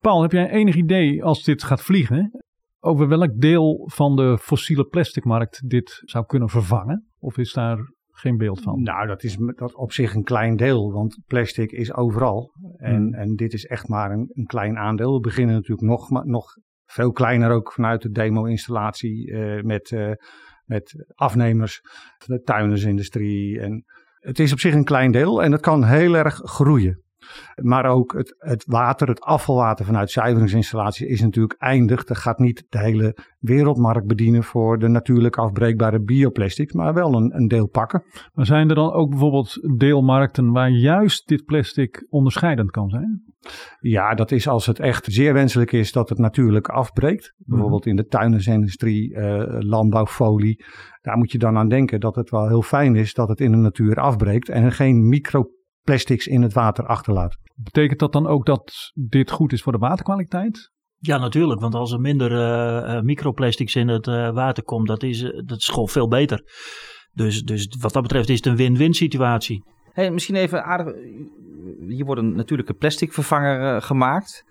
Paul, 0.01 0.23
heb 0.23 0.33
jij 0.33 0.51
enig 0.51 0.75
idee 0.75 1.25
als 1.25 1.43
dit 1.43 1.63
gaat 1.63 1.83
vliegen, 1.83 2.44
over 2.85 3.09
welk 3.09 3.41
deel 3.41 3.91
van 3.93 4.17
de 4.17 4.39
fossiele 4.39 4.85
plasticmarkt 4.85 5.69
dit 5.71 6.03
zou 6.05 6.27
kunnen 6.27 6.49
vervangen? 6.49 7.09
Of 7.19 7.39
is 7.39 7.53
daar 7.53 7.79
geen 8.11 8.37
beeld 8.37 8.63
van? 8.63 8.83
Nou, 8.83 9.07
dat 9.07 9.23
is 9.23 9.37
dat 9.57 9.75
op 9.75 9.93
zich 9.93 10.15
een 10.15 10.23
klein 10.25 10.57
deel, 10.57 10.93
want 10.93 11.21
plastic 11.27 11.73
is 11.73 11.95
overal. 11.95 12.53
En, 12.77 12.97
Hmm. 12.97 13.15
en 13.15 13.35
dit 13.35 13.53
is 13.53 13.65
echt 13.65 13.89
maar 13.89 14.11
een, 14.11 14.31
een 14.33 14.47
klein 14.47 14.79
aandeel. 14.79 15.15
We 15.15 15.21
beginnen 15.21 15.55
natuurlijk 15.55 15.89
nog, 15.89 16.11
maar 16.11 16.27
nog 16.27 16.47
veel 16.85 17.13
kleiner 17.13 17.51
ook 17.51 17.73
vanuit 17.73 18.03
de 18.03 18.11
demo-installatie 18.11 19.33
eh, 19.33 19.63
met, 19.63 19.93
eh, 19.93 20.13
met 20.65 21.05
afnemers, 21.15 21.81
de 22.27 22.41
tuindersindustrie. 22.41 23.61
En 23.61 23.85
het 24.19 24.39
is 24.39 24.53
op 24.53 24.59
zich 24.59 24.75
een 24.75 24.85
klein 24.85 25.13
deel 25.13 25.43
en 25.43 25.53
het 25.53 25.61
kan 25.61 25.85
heel 25.85 26.17
erg 26.17 26.35
groeien. 26.35 27.03
Maar 27.63 27.85
ook 27.85 28.13
het, 28.13 28.35
het 28.39 28.65
water, 28.67 29.09
het 29.09 29.21
afvalwater 29.21 29.85
vanuit 29.85 30.11
zuiveringsinstallaties 30.11 31.07
is 31.07 31.21
natuurlijk 31.21 31.55
eindig. 31.59 32.05
Dat 32.05 32.17
gaat 32.17 32.39
niet 32.39 32.67
de 32.69 32.79
hele 32.79 33.17
wereldmarkt 33.39 34.07
bedienen 34.07 34.43
voor 34.43 34.79
de 34.79 34.89
natuurlijk 34.89 35.37
afbreekbare 35.37 36.01
bioplastics, 36.01 36.73
maar 36.73 36.95
wel 36.95 37.15
een, 37.15 37.37
een 37.37 37.49
deel 37.49 37.69
pakken. 37.69 38.03
Maar 38.33 38.47
zijn 38.47 38.69
er 38.69 38.75
dan 38.75 38.93
ook 38.93 39.11
bijvoorbeeld 39.11 39.79
deelmarkten 39.79 40.53
waar 40.53 40.71
juist 40.71 41.29
dit 41.29 41.45
plastic 41.45 42.07
onderscheidend 42.09 42.71
kan 42.71 42.89
zijn? 42.89 43.33
Ja, 43.81 44.15
dat 44.15 44.31
is 44.31 44.49
als 44.49 44.67
het 44.67 44.79
echt 44.79 45.05
zeer 45.13 45.33
wenselijk 45.33 45.73
is 45.73 45.93
dat 45.93 46.09
het 46.09 46.19
natuurlijk 46.19 46.69
afbreekt. 46.69 47.35
Bijvoorbeeld 47.37 47.87
in 47.87 47.97
de 47.97 48.07
tuindersindustrie, 48.07 49.15
uh, 49.15 49.45
landbouwfolie. 49.49 50.65
Daar 51.01 51.17
moet 51.17 51.33
je 51.33 51.39
dan 51.39 51.57
aan 51.57 51.69
denken 51.69 52.01
dat 52.01 52.15
het 52.15 52.31
wel 52.31 52.49
heel 52.49 52.63
fijn 52.63 52.97
is 52.97 53.15
dat 53.15 53.29
het 53.29 53.41
in 53.41 53.51
de 53.51 53.57
natuur 53.57 53.97
afbreekt 53.97 54.49
en 54.49 54.73
geen 54.73 55.09
microplastics 55.85 56.27
in 56.27 56.43
het 56.43 56.53
water 56.53 56.87
achterlaat. 56.87 57.37
Betekent 57.55 57.99
dat 57.99 58.13
dan 58.13 58.27
ook 58.27 58.47
dat 58.47 58.93
dit 58.95 59.31
goed 59.31 59.53
is 59.53 59.63
voor 59.63 59.73
de 59.73 59.79
waterkwaliteit? 59.79 60.71
Ja, 60.99 61.19
natuurlijk. 61.19 61.61
Want 61.61 61.75
als 61.75 61.93
er 61.93 62.01
minder 62.01 62.33
uh, 62.33 63.01
microplastics 63.01 63.77
in 63.77 63.89
het 63.89 64.07
uh, 64.07 64.31
water 64.31 64.63
komt, 64.63 64.87
dat 64.87 65.03
is, 65.03 65.21
dat 65.45 65.59
is 65.59 65.69
gewoon 65.69 65.89
veel 65.89 66.09
beter. 66.09 66.43
Dus, 67.13 67.43
dus 67.43 67.77
wat 67.81 67.93
dat 67.93 68.03
betreft 68.03 68.29
is 68.29 68.37
het 68.37 68.47
een 68.47 68.57
win-win 68.57 68.95
situatie. 68.95 69.65
Hey, 69.93 70.11
misschien 70.11 70.35
even 70.35 70.65
aardig. 70.65 70.95
Hier 71.89 72.05
wordt 72.05 72.21
een 72.21 72.37
natuurlijke 72.37 72.75
plastic 72.75 73.13
vervanger 73.13 73.83
gemaakt. 73.83 74.45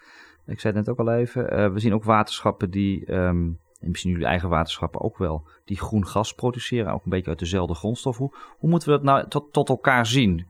Ik 0.46 0.60
zei 0.60 0.74
het 0.74 0.86
net 0.86 0.98
ook 0.98 1.08
al 1.08 1.14
even. 1.14 1.74
we 1.74 1.80
zien 1.80 1.94
ook 1.94 2.04
waterschappen 2.04 2.70
die. 2.70 3.14
Um, 3.14 3.60
en 3.80 3.90
misschien 3.90 4.12
jullie 4.12 4.26
eigen 4.26 4.50
waterschappen 4.50 5.02
ook 5.02 5.18
wel, 5.18 5.48
die 5.66 5.80
groen 5.80 6.08
gas 6.08 6.34
produceren, 6.34 6.94
ook 6.94 7.04
een 7.04 7.10
beetje 7.10 7.30
uit 7.30 7.40
dezelfde 7.40 7.74
grondstof. 7.74 8.18
Hoe, 8.18 8.36
hoe 8.58 8.70
moeten 8.70 8.90
we 8.90 8.96
dat 8.96 9.04
nou 9.04 9.28
tot, 9.28 9.54
tot 9.54 9.70
elkaar 9.70 10.06
zien? 10.06 10.46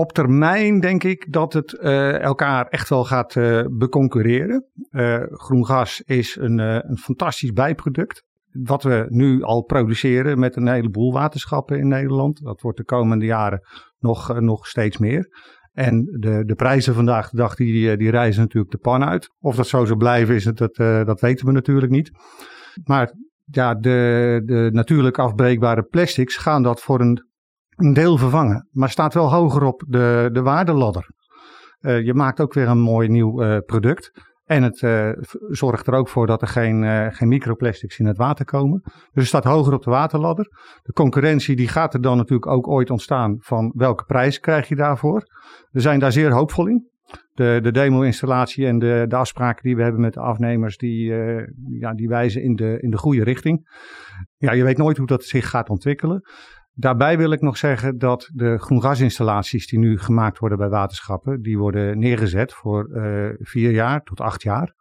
Op 0.00 0.12
termijn 0.12 0.80
denk 0.80 1.04
ik 1.04 1.32
dat 1.32 1.52
het 1.52 1.72
uh, 1.72 2.20
elkaar 2.20 2.66
echt 2.66 2.88
wel 2.88 3.04
gaat 3.04 3.34
uh, 3.34 3.62
beconcurreren. 3.78 4.66
Uh, 4.90 5.22
groen 5.28 5.66
gas 5.66 6.00
is 6.00 6.36
een, 6.40 6.58
een 6.58 6.98
fantastisch 6.98 7.52
bijproduct. 7.52 8.24
Wat 8.50 8.82
we 8.82 9.06
nu 9.08 9.42
al 9.42 9.62
produceren 9.62 10.38
met 10.38 10.56
een 10.56 10.68
heleboel 10.68 11.12
waterschappen 11.12 11.78
in 11.78 11.88
Nederland. 11.88 12.44
Dat 12.44 12.60
wordt 12.60 12.78
de 12.78 12.84
komende 12.84 13.24
jaren 13.24 13.60
nog, 13.98 14.40
nog 14.40 14.66
steeds 14.66 14.98
meer. 14.98 15.28
En 15.72 16.04
de, 16.04 16.44
de 16.44 16.54
prijzen 16.54 16.94
vandaag 16.94 17.30
de 17.30 17.36
dag 17.36 17.54
die, 17.54 17.96
die 17.96 18.10
reizen 18.10 18.42
natuurlijk 18.42 18.72
de 18.72 18.78
pan 18.78 19.04
uit. 19.04 19.34
Of 19.40 19.56
dat 19.56 19.66
zo 19.66 19.84
zou 19.84 19.98
blijven 19.98 20.34
is 20.34 20.44
het, 20.44 20.56
dat, 20.56 20.76
dat 21.06 21.20
weten 21.20 21.46
we 21.46 21.52
natuurlijk 21.52 21.92
niet. 21.92 22.10
Maar 22.84 23.12
ja, 23.44 23.74
de, 23.74 24.42
de 24.44 24.68
natuurlijk 24.72 25.18
afbreekbare 25.18 25.82
plastics 25.82 26.36
gaan 26.36 26.62
dat 26.62 26.80
voor 26.80 27.00
een 27.00 27.28
een 27.80 27.92
deel 27.92 28.16
vervangen, 28.16 28.68
maar 28.70 28.90
staat 28.90 29.14
wel 29.14 29.32
hoger 29.32 29.62
op 29.62 29.84
de, 29.86 30.28
de 30.32 30.42
waardeladder. 30.42 31.06
Uh, 31.80 32.04
je 32.04 32.14
maakt 32.14 32.40
ook 32.40 32.54
weer 32.54 32.68
een 32.68 32.80
mooi 32.80 33.08
nieuw 33.08 33.42
uh, 33.42 33.58
product. 33.66 34.28
En 34.44 34.62
het 34.62 34.80
uh, 34.80 35.10
zorgt 35.48 35.86
er 35.86 35.94
ook 35.94 36.08
voor 36.08 36.26
dat 36.26 36.42
er 36.42 36.48
geen, 36.48 37.12
geen 37.12 37.28
microplastics 37.28 37.98
in 37.98 38.06
het 38.06 38.16
water 38.16 38.44
komen. 38.44 38.80
Dus 38.82 39.10
het 39.12 39.26
staat 39.26 39.44
hoger 39.44 39.74
op 39.74 39.82
de 39.82 39.90
waterladder. 39.90 40.46
De 40.82 40.92
concurrentie 40.92 41.56
die 41.56 41.68
gaat 41.68 41.94
er 41.94 42.00
dan 42.00 42.16
natuurlijk 42.16 42.50
ook 42.50 42.68
ooit 42.68 42.90
ontstaan 42.90 43.36
van 43.38 43.72
welke 43.76 44.04
prijs 44.04 44.40
krijg 44.40 44.68
je 44.68 44.76
daarvoor. 44.76 45.22
We 45.70 45.80
zijn 45.80 45.98
daar 45.98 46.12
zeer 46.12 46.32
hoopvol 46.32 46.66
in. 46.66 46.88
De, 47.34 47.58
de 47.62 47.72
demo-installatie 47.72 48.66
en 48.66 48.78
de, 48.78 49.04
de 49.08 49.16
afspraken 49.16 49.62
die 49.62 49.76
we 49.76 49.82
hebben 49.82 50.00
met 50.00 50.14
de 50.14 50.20
afnemers, 50.20 50.76
die, 50.76 51.12
ja, 51.78 51.94
die 51.94 52.08
wijzen 52.08 52.42
in 52.42 52.54
de, 52.54 52.78
in 52.80 52.90
de 52.90 52.98
goede 52.98 53.24
richting. 53.24 53.68
Ja, 54.36 54.52
je 54.52 54.64
weet 54.64 54.78
nooit 54.78 54.96
hoe 54.96 55.06
dat 55.06 55.24
zich 55.24 55.48
gaat 55.48 55.68
ontwikkelen. 55.68 56.22
Daarbij 56.74 57.18
wil 57.18 57.30
ik 57.30 57.40
nog 57.40 57.56
zeggen 57.56 57.98
dat 57.98 58.30
de 58.32 58.58
groengasinstallaties 58.58 59.66
die 59.66 59.78
nu 59.78 59.98
gemaakt 59.98 60.38
worden 60.38 60.58
bij 60.58 60.68
waterschappen, 60.68 61.42
die 61.42 61.58
worden 61.58 61.98
neergezet 61.98 62.52
voor 62.52 62.88
uh, 62.88 63.28
vier 63.38 63.70
jaar 63.70 64.02
tot 64.02 64.20
acht 64.20 64.42
jaar. 64.42 64.74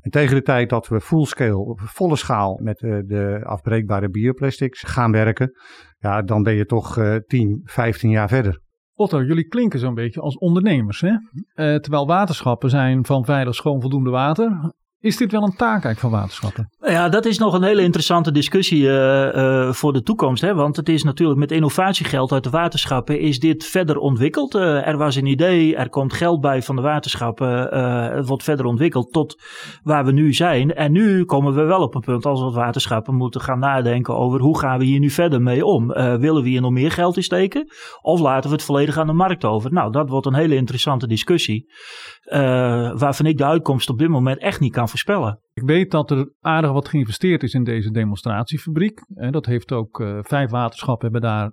En 0.00 0.10
tegen 0.10 0.34
de 0.34 0.42
tijd 0.42 0.70
dat 0.70 0.88
we 0.88 1.00
fullscale, 1.00 1.76
volle 1.76 2.16
schaal 2.16 2.60
met 2.62 2.80
uh, 2.80 2.98
de 3.04 3.40
afbreekbare 3.44 4.10
bioplastics 4.10 4.82
gaan 4.82 5.12
werken, 5.12 5.52
ja, 5.98 6.22
dan 6.22 6.42
ben 6.42 6.54
je 6.54 6.66
toch 6.66 6.98
uh, 6.98 7.16
10, 7.16 7.60
15 7.64 8.10
jaar 8.10 8.28
verder. 8.28 8.60
Otto, 8.94 9.22
jullie 9.22 9.48
klinken 9.48 9.78
zo'n 9.78 9.94
beetje 9.94 10.20
als 10.20 10.38
ondernemers. 10.38 11.00
Hè? 11.00 11.10
Uh, 11.10 11.18
terwijl 11.54 12.06
waterschappen 12.06 12.70
zijn 12.70 13.06
van 13.06 13.24
veilig 13.24 13.54
schoon 13.54 13.80
voldoende 13.80 14.10
water. 14.10 14.72
Is 15.02 15.16
dit 15.16 15.32
wel 15.32 15.42
een 15.42 15.56
taak 15.56 15.84
eigenlijk 15.84 15.98
van 15.98 16.10
waterschappen? 16.10 16.70
Ja, 16.80 17.08
dat 17.08 17.24
is 17.24 17.38
nog 17.38 17.54
een 17.54 17.62
hele 17.62 17.82
interessante 17.82 18.32
discussie 18.32 18.82
uh, 18.82 19.34
uh, 19.34 19.72
voor 19.72 19.92
de 19.92 20.02
toekomst. 20.02 20.42
Hè? 20.42 20.54
Want 20.54 20.76
het 20.76 20.88
is 20.88 21.02
natuurlijk 21.02 21.38
met 21.38 21.50
innovatiegeld 21.50 22.32
uit 22.32 22.44
de 22.44 22.50
waterschappen 22.50 23.20
is 23.20 23.38
dit 23.38 23.64
verder 23.64 23.96
ontwikkeld. 23.96 24.54
Uh, 24.54 24.86
er 24.86 24.96
was 24.96 25.16
een 25.16 25.26
idee, 25.26 25.76
er 25.76 25.88
komt 25.88 26.12
geld 26.12 26.40
bij 26.40 26.62
van 26.62 26.76
de 26.76 26.82
waterschappen. 26.82 27.48
het 28.16 28.26
wordt 28.26 28.42
verder 28.42 28.66
ontwikkeld 28.66 29.12
tot 29.12 29.42
waar 29.82 30.04
we 30.04 30.12
nu 30.12 30.32
zijn. 30.32 30.74
En 30.74 30.92
nu 30.92 31.24
komen 31.24 31.54
we 31.54 31.62
wel 31.62 31.82
op 31.82 31.94
een 31.94 32.00
punt 32.00 32.26
als 32.26 32.40
we 32.40 32.50
waterschappen 32.50 33.14
moeten 33.14 33.40
gaan 33.40 33.58
nadenken 33.58 34.16
over 34.16 34.40
hoe 34.40 34.58
gaan 34.58 34.78
we 34.78 34.84
hier 34.84 35.00
nu 35.00 35.10
verder 35.10 35.42
mee 35.42 35.64
om. 35.64 35.86
willen 36.18 36.42
we 36.42 36.48
hier 36.48 36.60
nog 36.60 36.72
meer 36.72 36.90
geld 36.90 37.16
in 37.16 37.22
steken? 37.22 37.66
Of 38.00 38.20
laten 38.20 38.50
we 38.50 38.56
het 38.56 38.64
volledig 38.64 38.98
aan 38.98 39.06
de 39.06 39.12
markt 39.12 39.44
over? 39.44 39.72
Nou, 39.72 39.92
dat 39.92 40.08
wordt 40.08 40.26
een 40.26 40.34
hele 40.34 40.54
interessante 40.54 41.06
discussie. 41.06 41.70
Waarvan 42.98 43.26
ik 43.26 43.38
de 43.38 43.44
uitkomst 43.44 43.90
op 43.90 43.98
dit 43.98 44.08
moment 44.08 44.38
echt 44.38 44.60
niet 44.60 44.72
kan 44.72 44.88
voorspellen. 44.88 45.40
Ik 45.52 45.62
weet 45.62 45.90
dat 45.90 46.10
er 46.10 46.32
aardig 46.40 46.72
wat 46.72 46.88
geïnvesteerd 46.88 47.42
is 47.42 47.54
in 47.54 47.64
deze 47.64 47.90
demonstratiefabriek. 47.90 49.00
Dat 49.30 49.46
heeft 49.46 49.72
ook 49.72 50.00
uh, 50.00 50.18
vijf 50.22 50.50
waterschappen 50.50 51.10
hebben 51.10 51.30
daar 51.30 51.52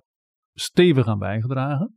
stevig 0.54 1.06
aan 1.06 1.18
bijgedragen. 1.18 1.94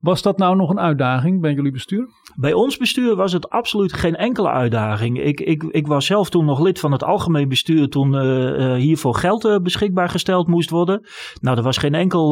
Was 0.00 0.22
dat 0.22 0.38
nou 0.38 0.56
nog 0.56 0.70
een 0.70 0.80
uitdaging 0.80 1.40
bij 1.40 1.52
jullie 1.52 1.72
bestuur? 1.72 2.08
Bij 2.36 2.52
ons 2.52 2.76
bestuur 2.76 3.16
was 3.16 3.32
het 3.32 3.50
absoluut 3.50 3.92
geen 3.92 4.16
enkele 4.16 4.48
uitdaging. 4.48 5.22
Ik, 5.22 5.40
ik, 5.40 5.62
ik 5.62 5.86
was 5.86 6.06
zelf 6.06 6.30
toen 6.30 6.44
nog 6.44 6.60
lid 6.60 6.80
van 6.80 6.92
het 6.92 7.04
algemeen 7.04 7.48
bestuur 7.48 7.88
toen 7.88 8.12
uh, 8.12 8.74
hiervoor 8.74 9.14
geld 9.14 9.44
uh, 9.44 9.56
beschikbaar 9.56 10.08
gesteld 10.08 10.46
moest 10.46 10.70
worden. 10.70 11.06
Nou, 11.40 11.56
er 11.56 11.62
was 11.62 11.76
geen 11.76 11.94
enkel 11.94 12.28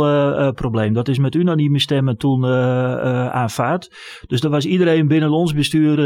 probleem. 0.53 0.93
Dat 0.93 1.09
is 1.09 1.19
met 1.19 1.35
unanieme 1.35 1.79
stemmen 1.79 2.17
toen 2.17 2.47
aanvaard. 3.33 3.95
Dus 4.27 4.41
daar 4.41 4.51
was 4.51 4.67
iedereen 4.67 5.09
binnen 5.09 5.31
ons 5.31 5.55
bestuur 5.55 5.99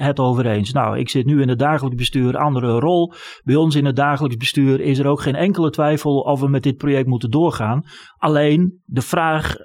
het 0.00 0.20
over 0.20 0.46
eens. 0.46 0.72
Nou, 0.72 0.98
ik 0.98 1.08
zit 1.08 1.26
nu 1.26 1.40
in 1.40 1.48
het 1.48 1.58
dagelijks 1.58 1.96
bestuur, 1.96 2.36
andere 2.36 2.78
rol. 2.78 3.12
Bij 3.44 3.54
ons 3.54 3.74
in 3.74 3.84
het 3.84 3.96
dagelijks 3.96 4.36
bestuur 4.36 4.80
is 4.80 4.98
er 4.98 5.06
ook 5.06 5.20
geen 5.20 5.34
enkele 5.34 5.70
twijfel 5.70 6.18
of 6.18 6.40
we 6.40 6.48
met 6.48 6.62
dit 6.62 6.76
project 6.76 7.06
moeten 7.06 7.30
doorgaan. 7.30 7.84
Alleen 8.18 8.82
de 8.84 9.02
vraag, 9.02 9.56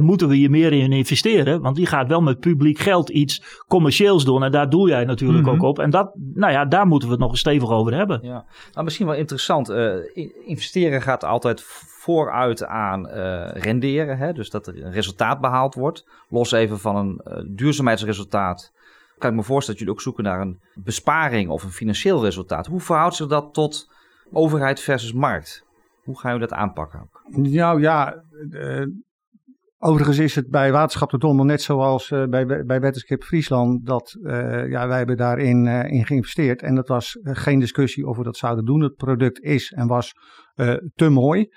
moeten 0.00 0.28
we 0.28 0.36
hier 0.36 0.50
meer 0.50 0.69
in 0.78 0.92
investeren. 0.92 1.60
Want 1.60 1.76
die 1.76 1.86
gaat 1.86 2.08
wel 2.08 2.20
met 2.20 2.40
publiek 2.40 2.78
geld 2.78 3.08
iets 3.08 3.62
commercieels 3.68 4.24
doen. 4.24 4.42
En 4.42 4.50
daar 4.50 4.70
doe 4.70 4.88
jij 4.88 5.04
natuurlijk 5.04 5.44
mhm. 5.44 5.54
ook 5.54 5.62
op. 5.62 5.78
En 5.78 5.90
dat, 5.90 6.12
nou 6.34 6.52
ja, 6.52 6.64
daar 6.64 6.86
moeten 6.86 7.08
we 7.08 7.14
het 7.14 7.22
nog 7.22 7.30
eens 7.30 7.40
stevig 7.40 7.70
over 7.70 7.94
hebben. 7.94 8.18
Ja, 8.22 8.44
nou, 8.72 8.84
misschien 8.84 9.06
wel 9.06 9.14
interessant. 9.14 9.70
Uh, 9.70 9.94
investeren 10.46 11.02
gaat 11.02 11.24
altijd 11.24 11.62
vooruit 12.00 12.64
aan 12.64 13.08
uh, 13.08 13.48
renderen. 13.52 14.18
Hè? 14.18 14.32
Dus 14.32 14.50
dat 14.50 14.66
er 14.66 14.84
een 14.84 14.92
resultaat 14.92 15.40
behaald 15.40 15.74
wordt. 15.74 16.06
Los 16.28 16.52
even 16.52 16.78
van 16.78 16.96
een 16.96 17.20
uh, 17.28 17.42
duurzaamheidsresultaat. 17.46 18.72
Kan 19.18 19.30
ik 19.30 19.36
me 19.36 19.42
voorstellen 19.42 19.66
dat 19.66 19.78
jullie 19.78 19.92
ook 19.92 20.00
zoeken 20.00 20.24
naar 20.24 20.40
een 20.40 20.60
besparing 20.74 21.48
of 21.50 21.62
een 21.62 21.70
financieel 21.70 22.24
resultaat. 22.24 22.66
Hoe 22.66 22.80
verhoudt 22.80 23.14
zich 23.14 23.26
dat 23.26 23.54
tot 23.54 23.90
overheid 24.32 24.80
versus 24.80 25.12
markt? 25.12 25.64
Hoe 26.04 26.18
gaan 26.18 26.32
jullie 26.32 26.48
dat 26.48 26.58
aanpakken? 26.58 27.10
Nou 27.30 27.80
ja, 27.80 28.22
Overigens 29.82 30.18
is 30.18 30.34
het 30.34 30.50
bij 30.50 30.72
Waterschap 30.72 31.10
de 31.10 31.18
Dommel 31.18 31.44
net 31.44 31.62
zoals 31.62 32.10
uh, 32.10 32.24
bij, 32.24 32.46
bij 32.46 32.80
Wetenschap 32.80 33.22
Friesland 33.22 33.86
dat 33.86 34.16
uh, 34.22 34.70
ja, 34.70 34.88
wij 34.88 34.96
hebben 34.96 35.16
daarin 35.16 35.66
uh, 35.66 35.92
in 35.92 36.06
geïnvesteerd. 36.06 36.62
En 36.62 36.74
dat 36.74 36.88
was 36.88 37.18
geen 37.22 37.58
discussie 37.58 38.06
of 38.06 38.16
we 38.16 38.22
dat 38.22 38.36
zouden 38.36 38.64
doen. 38.64 38.80
Het 38.80 38.96
product 38.96 39.40
is 39.40 39.72
en 39.72 39.86
was 39.86 40.14
te 40.94 41.08
mooi. 41.08 41.48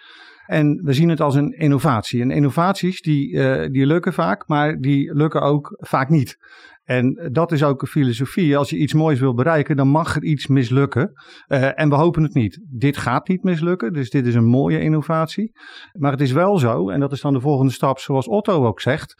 En 0.45 0.81
we 0.83 0.93
zien 0.93 1.09
het 1.09 1.21
als 1.21 1.35
een 1.35 1.51
innovatie. 1.51 2.21
En 2.21 2.31
innovaties 2.31 3.01
die, 3.01 3.39
die 3.69 3.85
lukken 3.85 4.13
vaak, 4.13 4.47
maar 4.47 4.77
die 4.77 5.15
lukken 5.15 5.41
ook 5.41 5.77
vaak 5.79 6.09
niet. 6.09 6.37
En 6.83 7.29
dat 7.31 7.51
is 7.51 7.63
ook 7.63 7.81
een 7.81 7.87
filosofie. 7.87 8.57
Als 8.57 8.69
je 8.69 8.77
iets 8.77 8.93
moois 8.93 9.19
wil 9.19 9.33
bereiken, 9.33 9.75
dan 9.75 9.87
mag 9.87 10.15
er 10.15 10.23
iets 10.23 10.47
mislukken. 10.47 11.11
Uh, 11.47 11.79
en 11.79 11.89
we 11.89 11.95
hopen 11.95 12.23
het 12.23 12.33
niet. 12.33 12.65
Dit 12.69 12.97
gaat 12.97 13.27
niet 13.27 13.43
mislukken, 13.43 13.93
dus 13.93 14.09
dit 14.09 14.25
is 14.25 14.35
een 14.35 14.45
mooie 14.45 14.79
innovatie. 14.79 15.51
Maar 15.93 16.11
het 16.11 16.21
is 16.21 16.31
wel 16.31 16.57
zo, 16.57 16.89
en 16.89 16.99
dat 16.99 17.11
is 17.11 17.21
dan 17.21 17.33
de 17.33 17.39
volgende 17.39 17.71
stap, 17.71 17.99
zoals 17.99 18.27
Otto 18.27 18.65
ook 18.65 18.81
zegt. 18.81 19.15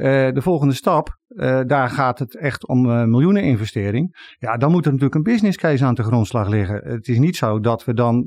Uh, 0.00 0.06
de 0.32 0.42
volgende 0.42 0.74
stap, 0.74 1.18
uh, 1.28 1.60
daar 1.66 1.88
gaat 1.88 2.18
het 2.18 2.36
echt 2.36 2.66
om 2.66 2.86
uh, 2.86 3.04
miljoenen 3.04 3.42
investering. 3.42 4.34
Ja, 4.38 4.56
dan 4.56 4.70
moet 4.70 4.84
er 4.84 4.90
natuurlijk 4.90 5.14
een 5.14 5.32
business 5.32 5.56
case 5.56 5.84
aan 5.84 5.94
de 5.94 6.02
grondslag 6.02 6.48
liggen. 6.48 6.80
Het 6.84 7.08
is 7.08 7.18
niet 7.18 7.36
zo 7.36 7.60
dat 7.60 7.84
we 7.84 7.94
dan 7.94 8.22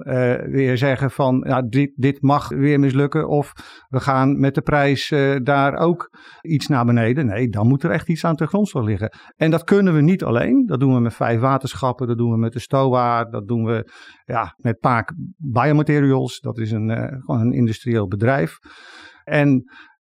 weer 0.50 0.78
zeggen 0.78 1.12
van 1.12 1.44
ja, 1.48 1.62
dit, 1.62 1.92
dit 1.96 2.22
mag 2.22 2.50
weer 2.50 2.80
mislukken 2.80 3.28
of 3.28 3.54
we 3.90 4.00
gaan 4.00 4.40
met 4.40 4.56
de 4.56 4.62
prijs 4.62 5.14
daar 5.44 5.76
ook 5.78 6.18
iets 6.42 6.68
naar 6.68 6.86
beneden. 6.86 7.26
Nee, 7.26 7.50
dan 7.50 7.68
moet 7.68 7.84
er 7.84 7.92
echt 7.92 8.10
iets 8.10 8.26
aan 8.26 8.36
de 8.36 8.48
grondslag 8.48 8.84
liggen. 8.84 9.14
En 9.36 9.52
dat 9.52 9.64
kunnen 9.64 9.94
we 9.94 10.02
niet 10.02 10.24
alleen. 10.24 10.66
Dat 10.66 10.80
doen 10.80 10.94
we 10.94 11.00
met 11.00 11.14
vijf 11.14 11.40
waterschappen, 11.40 12.08
dat 12.08 12.18
doen 12.18 12.32
we 12.32 12.38
met 12.38 12.54
de 12.54 12.60
STOA, 12.60 13.24
dat 13.24 13.48
doen 13.48 13.64
we 13.64 13.90
ja, 14.26 14.56
met 14.58 14.80
Paak 14.80 15.14
Biomaterials. 15.38 16.40
Dat 16.40 16.58
is 16.58 16.72
een, 16.72 17.22
gewoon 17.26 17.42
een 17.42 17.54
industrieel 17.54 18.08
bedrijf. 18.08 18.58
En 19.24 19.64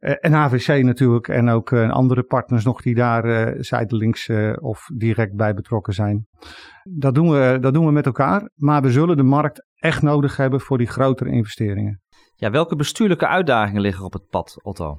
en 0.05 0.33
HVC 0.33 0.85
natuurlijk 0.85 1.29
en 1.29 1.49
ook 1.49 1.73
andere 1.73 2.23
partners 2.23 2.65
nog 2.65 2.83
die 2.83 2.95
daar 2.95 3.55
zijdelings 3.59 4.31
of 4.61 4.87
direct 4.95 5.37
bij 5.37 5.55
betrokken 5.55 5.93
zijn. 5.95 6.27
Dat 6.83 7.15
doen, 7.15 7.31
we, 7.31 7.59
dat 7.61 7.75
doen 7.75 7.87
we 7.87 7.93
met 7.93 8.07
elkaar, 8.07 8.51
maar 8.55 8.83
we 8.83 8.91
zullen 8.91 9.17
de 9.17 9.23
markt 9.23 9.67
echt 9.75 10.03
nodig 10.03 10.37
hebben 10.37 10.61
voor 10.61 10.79
die 10.79 10.87
grotere 10.87 11.31
investeringen. 11.31 12.03
Ja, 12.37 12.51
welke 12.51 12.77
bestuurlijke 12.77 13.27
uitdagingen 13.27 13.81
liggen 13.81 14.05
op 14.05 14.13
het 14.13 14.29
pad, 14.29 14.57
Otto? 14.63 14.99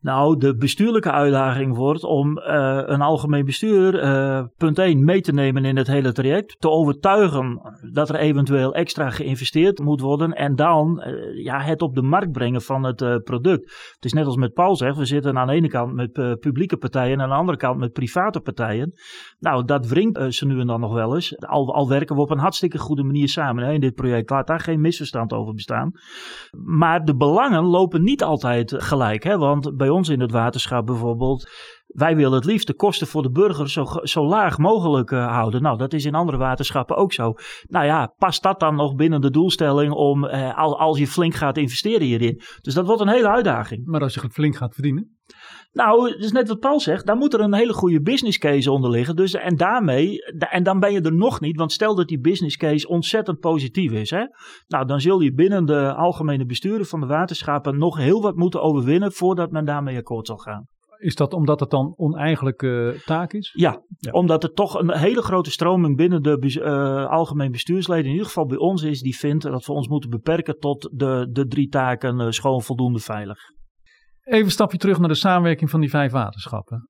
Nou, 0.00 0.38
de 0.38 0.56
bestuurlijke 0.56 1.10
uitdaging 1.10 1.76
wordt 1.76 2.04
om 2.04 2.38
uh, 2.38 2.82
een 2.84 3.00
algemeen 3.00 3.44
bestuur, 3.44 4.04
uh, 4.04 4.44
punt 4.56 4.78
1, 4.78 5.04
mee 5.04 5.20
te 5.20 5.32
nemen 5.32 5.64
in 5.64 5.76
het 5.76 5.86
hele 5.86 6.12
traject. 6.12 6.60
Te 6.60 6.70
overtuigen 6.70 7.60
dat 7.92 8.08
er 8.08 8.16
eventueel 8.16 8.74
extra 8.74 9.10
geïnvesteerd 9.10 9.78
moet 9.78 10.00
worden. 10.00 10.32
En 10.32 10.54
dan 10.54 11.02
uh, 11.06 11.44
ja, 11.44 11.60
het 11.60 11.82
op 11.82 11.94
de 11.94 12.02
markt 12.02 12.32
brengen 12.32 12.62
van 12.62 12.84
het 12.84 13.24
product. 13.24 13.92
Het 13.94 14.04
is 14.04 14.12
net 14.12 14.26
als 14.26 14.36
met 14.36 14.52
Paul 14.52 14.76
zegt, 14.76 14.96
we 14.96 15.04
zitten 15.04 15.38
aan 15.38 15.46
de 15.46 15.52
ene 15.52 15.68
kant 15.68 15.92
met 15.92 16.12
publieke 16.40 16.76
partijen 16.76 17.12
en 17.12 17.20
aan 17.20 17.28
de 17.28 17.34
andere 17.34 17.58
kant 17.58 17.78
met 17.78 17.92
private 17.92 18.40
partijen. 18.40 18.92
Nou, 19.38 19.64
dat 19.64 19.86
wringt 19.86 20.34
ze 20.34 20.46
nu 20.46 20.60
en 20.60 20.66
dan 20.66 20.80
nog 20.80 20.92
wel 20.92 21.14
eens. 21.14 21.38
Al, 21.38 21.74
al 21.74 21.88
werken 21.88 22.16
we 22.16 22.22
op 22.22 22.30
een 22.30 22.38
hartstikke 22.38 22.78
goede 22.78 23.02
manier 23.02 23.28
samen 23.28 23.64
hè, 23.64 23.72
in 23.72 23.80
dit 23.80 23.94
project. 23.94 24.30
Laat 24.30 24.46
daar 24.46 24.60
geen 24.60 24.80
misverstand 24.80 25.32
over 25.32 25.54
bestaan. 25.54 25.90
Maar 26.64 27.04
de 27.04 27.16
belangen 27.16 27.64
lopen 27.64 28.02
niet 28.02 28.22
altijd 28.22 28.74
gelijk. 28.76 29.24
Hè, 29.24 29.38
want 29.38 29.76
bij 29.76 29.85
ons 29.88 30.08
in 30.08 30.20
het 30.20 30.30
waterschap 30.30 30.86
bijvoorbeeld. 30.86 31.50
Wij 31.86 32.16
willen 32.16 32.32
het 32.32 32.44
liefst 32.44 32.66
de 32.66 32.74
kosten 32.74 33.06
voor 33.06 33.22
de 33.22 33.30
burger 33.30 33.70
zo, 33.70 33.86
zo 34.02 34.26
laag 34.26 34.58
mogelijk 34.58 35.10
uh, 35.10 35.32
houden. 35.32 35.62
Nou, 35.62 35.78
dat 35.78 35.92
is 35.92 36.04
in 36.04 36.14
andere 36.14 36.38
waterschappen 36.38 36.96
ook 36.96 37.12
zo. 37.12 37.34
Nou 37.68 37.84
ja, 37.84 38.14
past 38.18 38.42
dat 38.42 38.60
dan 38.60 38.74
nog 38.74 38.94
binnen 38.94 39.20
de 39.20 39.30
doelstelling 39.30 39.92
om 39.92 40.24
uh, 40.24 40.58
al, 40.58 40.78
als 40.78 40.98
je 40.98 41.06
flink 41.06 41.34
gaat 41.34 41.56
investeren 41.56 42.06
hierin? 42.06 42.40
Dus 42.60 42.74
dat 42.74 42.86
wordt 42.86 43.00
een 43.00 43.08
hele 43.08 43.28
uitdaging. 43.28 43.86
Maar 43.86 44.00
als 44.00 44.14
je 44.14 44.30
flink 44.30 44.56
gaat 44.56 44.74
verdienen? 44.74 45.15
Nou, 45.76 46.10
het 46.10 46.22
is 46.22 46.32
net 46.32 46.48
wat 46.48 46.58
Paul 46.58 46.80
zegt. 46.80 47.06
Daar 47.06 47.16
moet 47.16 47.34
er 47.34 47.40
een 47.40 47.54
hele 47.54 47.72
goede 47.72 48.02
business 48.02 48.38
case 48.38 48.70
onder 48.70 48.90
liggen. 48.90 49.16
Dus, 49.16 49.34
en 49.34 49.56
daarmee, 49.56 50.18
en 50.38 50.62
dan 50.62 50.80
ben 50.80 50.92
je 50.92 51.00
er 51.00 51.14
nog 51.14 51.40
niet. 51.40 51.56
Want 51.56 51.72
stel 51.72 51.94
dat 51.94 52.08
die 52.08 52.20
business 52.20 52.56
case 52.56 52.88
ontzettend 52.88 53.38
positief 53.38 53.92
is. 53.92 54.10
Hè? 54.10 54.24
Nou, 54.66 54.86
dan 54.86 55.00
zul 55.00 55.20
je 55.20 55.34
binnen 55.34 55.64
de 55.64 55.94
algemene 55.94 56.46
besturen 56.46 56.86
van 56.86 57.00
de 57.00 57.06
waterschappen 57.06 57.78
nog 57.78 57.96
heel 57.96 58.22
wat 58.22 58.36
moeten 58.36 58.62
overwinnen 58.62 59.12
voordat 59.12 59.50
men 59.50 59.64
daarmee 59.64 59.96
akkoord 59.96 60.26
zal 60.26 60.36
gaan. 60.36 60.66
Is 60.98 61.14
dat 61.14 61.32
omdat 61.32 61.60
het 61.60 61.70
dan 61.70 61.94
oneigenlijke 61.96 63.02
taak 63.04 63.32
is? 63.32 63.52
Ja, 63.54 63.82
omdat 64.10 64.42
er 64.42 64.52
toch 64.52 64.80
een 64.80 64.96
hele 64.96 65.22
grote 65.22 65.50
stroming 65.50 65.96
binnen 65.96 66.22
de 66.22 66.38
uh, 66.40 67.06
algemeen 67.10 67.50
bestuursleden, 67.50 68.04
in 68.04 68.10
ieder 68.10 68.26
geval 68.26 68.46
bij 68.46 68.58
ons 68.58 68.82
is, 68.82 69.00
die 69.00 69.16
vindt 69.16 69.42
dat 69.42 69.66
we 69.66 69.72
ons 69.72 69.88
moeten 69.88 70.10
beperken 70.10 70.58
tot 70.58 70.90
de, 70.92 71.28
de 71.30 71.46
drie 71.46 71.68
taken 71.68 72.20
uh, 72.20 72.30
schoon, 72.30 72.62
voldoende, 72.62 72.98
veilig. 72.98 73.38
Even 74.26 74.44
een 74.44 74.50
stapje 74.50 74.78
terug 74.78 74.98
naar 74.98 75.08
de 75.08 75.14
samenwerking 75.14 75.70
van 75.70 75.80
die 75.80 75.90
vijf 75.90 76.12
waterschappen. 76.12 76.88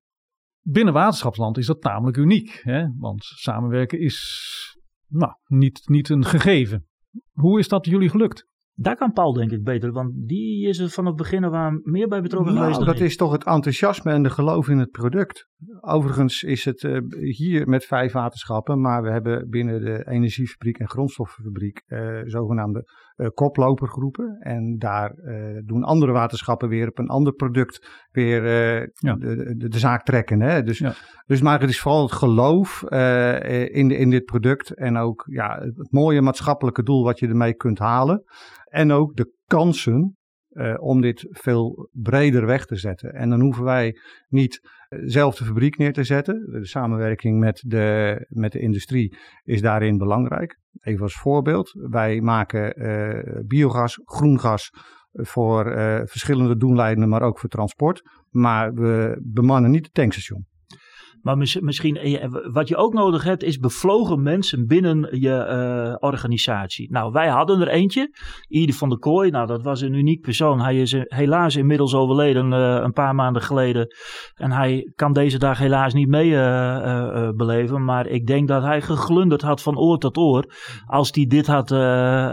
Binnen 0.61 0.93
waterschapsland 0.93 1.57
is 1.57 1.65
dat 1.65 1.83
namelijk 1.83 2.17
uniek, 2.17 2.59
hè? 2.63 2.85
want 2.97 3.23
samenwerken 3.23 3.99
is 3.99 4.77
nou, 5.07 5.33
niet, 5.45 5.81
niet 5.83 6.09
een 6.09 6.25
gegeven. 6.25 6.87
Hoe 7.31 7.59
is 7.59 7.67
dat 7.67 7.85
jullie 7.85 8.09
gelukt? 8.09 8.47
Daar 8.79 8.95
kan 8.95 9.11
Paul 9.11 9.33
denk 9.33 9.51
ik 9.51 9.63
beter, 9.63 9.91
want 9.91 10.27
die 10.27 10.67
is 10.67 10.79
er 10.79 10.89
vanaf 10.89 11.09
het 11.13 11.21
begin 11.21 11.49
waar 11.49 11.79
meer 11.83 12.07
bij 12.07 12.21
betrokken 12.21 12.53
nou, 12.53 12.73
geweest. 12.73 12.85
Dat 12.85 12.99
is 12.99 13.15
toch 13.15 13.31
het 13.31 13.43
enthousiasme 13.43 14.11
en 14.11 14.23
de 14.23 14.29
geloof 14.29 14.67
in 14.67 14.77
het 14.77 14.91
product. 14.91 15.47
Overigens 15.79 16.43
is 16.43 16.65
het 16.65 16.83
uh, 16.83 16.99
hier 17.19 17.67
met 17.67 17.85
vijf 17.85 18.11
waterschappen, 18.11 18.81
maar 18.81 19.01
we 19.01 19.11
hebben 19.11 19.49
binnen 19.49 19.81
de 19.81 20.07
energiefabriek 20.09 20.77
en 20.77 20.89
grondstoffenfabriek 20.89 21.83
uh, 21.87 22.21
zogenaamde 22.25 22.79
uh, 22.79 22.85
koplopergroepen. 23.33 24.37
En 24.39 24.77
daar 24.77 25.15
doen 25.65 25.83
andere 25.83 26.11
waterschappen 26.11 26.69
weer 26.69 26.87
op 26.87 26.97
een 26.97 27.07
ander 27.07 27.33
product 27.33 28.05
weer 28.11 28.43
ja. 28.93 29.13
de, 29.13 29.55
de, 29.57 29.67
de, 29.67 29.79
zaak 29.79 30.03
trekken. 30.03 30.41
Hè? 30.41 30.63
Dus, 30.63 30.77
ja. 30.77 30.93
dus 31.25 31.41
maar 31.41 31.59
het 31.59 31.69
is 31.69 31.79
vooral 31.79 32.01
het 32.01 32.11
geloof 32.11 32.83
in, 33.71 33.91
in 33.91 34.09
dit 34.09 34.25
product 34.25 34.73
en 34.73 34.97
ook 34.97 35.23
ja, 35.29 35.59
het 35.59 35.91
mooie 35.91 36.21
maatschappelijke 36.21 36.83
doel 36.83 37.03
wat 37.03 37.19
je 37.19 37.27
ermee 37.27 37.53
kunt 37.53 37.79
halen. 37.79 38.23
En 38.69 38.91
ook 38.91 39.15
de 39.15 39.33
kansen 39.45 40.17
uh, 40.57 40.75
om 40.79 41.01
dit 41.01 41.27
veel 41.29 41.89
breder 41.91 42.45
weg 42.45 42.65
te 42.65 42.75
zetten. 42.75 43.13
En 43.13 43.29
dan 43.29 43.41
hoeven 43.41 43.63
wij 43.63 43.99
niet 44.27 44.59
eh, 44.61 44.69
zelf 44.89 45.35
de 45.35 45.45
fabriek 45.45 45.77
neer 45.77 45.93
te 45.93 46.03
zetten. 46.03 46.47
De 46.51 46.65
samenwerking 46.65 47.39
met 47.39 47.63
de, 47.65 48.25
met 48.29 48.51
de 48.51 48.59
industrie 48.59 49.17
is 49.43 49.61
daarin 49.61 49.97
belangrijk. 49.97 50.59
Even 50.81 51.01
als 51.03 51.15
voorbeeld, 51.15 51.71
wij 51.89 52.21
maken 52.21 52.81
uh, 52.81 53.39
biogas, 53.45 54.01
groen 54.03 54.39
gas 54.39 54.69
voor 55.11 55.71
uh, 55.71 56.01
verschillende 56.03 56.57
doellijnen, 56.57 57.09
maar 57.09 57.21
ook 57.21 57.39
voor 57.39 57.49
transport. 57.49 58.01
Maar 58.29 58.73
we 58.73 59.21
bemannen 59.23 59.71
niet 59.71 59.85
het 59.85 59.93
tankstation. 59.93 60.45
Maar 61.27 61.37
misschien, 61.61 61.97
eh, 61.97 62.27
wat 62.51 62.67
je 62.67 62.75
ook 62.75 62.93
nodig 62.93 63.23
hebt, 63.23 63.43
is 63.43 63.59
bevlogen 63.59 64.21
mensen 64.21 64.67
binnen 64.67 65.19
je 65.19 65.47
uh, 65.49 65.95
organisatie. 66.09 66.91
Nou, 66.91 67.11
wij 67.11 67.27
hadden 67.27 67.61
er 67.61 67.67
eentje, 67.67 68.11
Ieder 68.47 68.75
van 68.75 68.89
der 68.89 68.97
Kooi. 68.97 69.29
Nou, 69.29 69.47
dat 69.47 69.63
was 69.63 69.81
een 69.81 69.93
uniek 69.93 70.21
persoon. 70.21 70.61
Hij 70.61 70.81
is 70.81 70.95
helaas 71.03 71.55
inmiddels 71.55 71.93
overleden 71.93 72.51
uh, 72.51 72.79
een 72.83 72.93
paar 72.93 73.15
maanden 73.15 73.41
geleden. 73.41 73.95
En 74.35 74.51
hij 74.51 74.91
kan 74.95 75.13
deze 75.13 75.37
dag 75.37 75.57
helaas 75.57 75.93
niet 75.93 76.07
mee 76.07 76.29
uh, 76.29 77.29
beleven. 77.35 77.83
Maar 77.83 78.07
ik 78.07 78.27
denk 78.27 78.47
dat 78.47 78.63
hij 78.63 78.81
geglunderd 78.81 79.41
had 79.41 79.61
van 79.61 79.77
oor 79.77 79.97
tot 79.97 80.17
oor. 80.17 80.53
Als 80.85 81.09
hij 81.11 81.25
dit 81.25 81.47
had, 81.47 81.69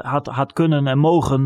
had, 0.04 0.26
had 0.26 0.52
kunnen 0.52 0.86
en 0.86 0.98
mogen 0.98 1.42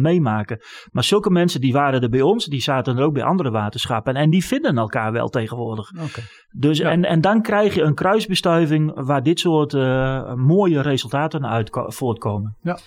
meemaken. 0.00 0.60
Maar 0.92 1.04
zulke 1.04 1.30
mensen 1.30 1.60
die 1.60 1.72
waren 1.72 2.02
er 2.02 2.08
bij 2.08 2.22
ons. 2.22 2.44
Die 2.44 2.62
zaten 2.62 2.96
er 2.96 3.04
ook 3.04 3.14
bij 3.14 3.24
andere 3.24 3.50
waterschappen. 3.50 4.14
En, 4.14 4.22
en 4.22 4.30
die 4.30 4.44
vinden 4.44 4.78
elkaar 4.78 5.12
wel 5.12 5.28
tegenwoordig. 5.28 5.90
Okay. 5.90 6.24
Dus, 6.66 6.80
en, 6.80 7.04
en 7.04 7.20
dan 7.20 7.42
krijg 7.42 7.74
je 7.74 7.82
een 7.82 7.94
kruisbestuiving 7.94 8.92
waar 8.94 9.22
dit 9.22 9.40
soort 9.40 9.72
uh, 9.72 10.34
mooie 10.34 10.80
resultaten 10.80 11.46
uit 11.46 11.70
voortkomen. 11.72 12.56
Ja. 12.60 12.78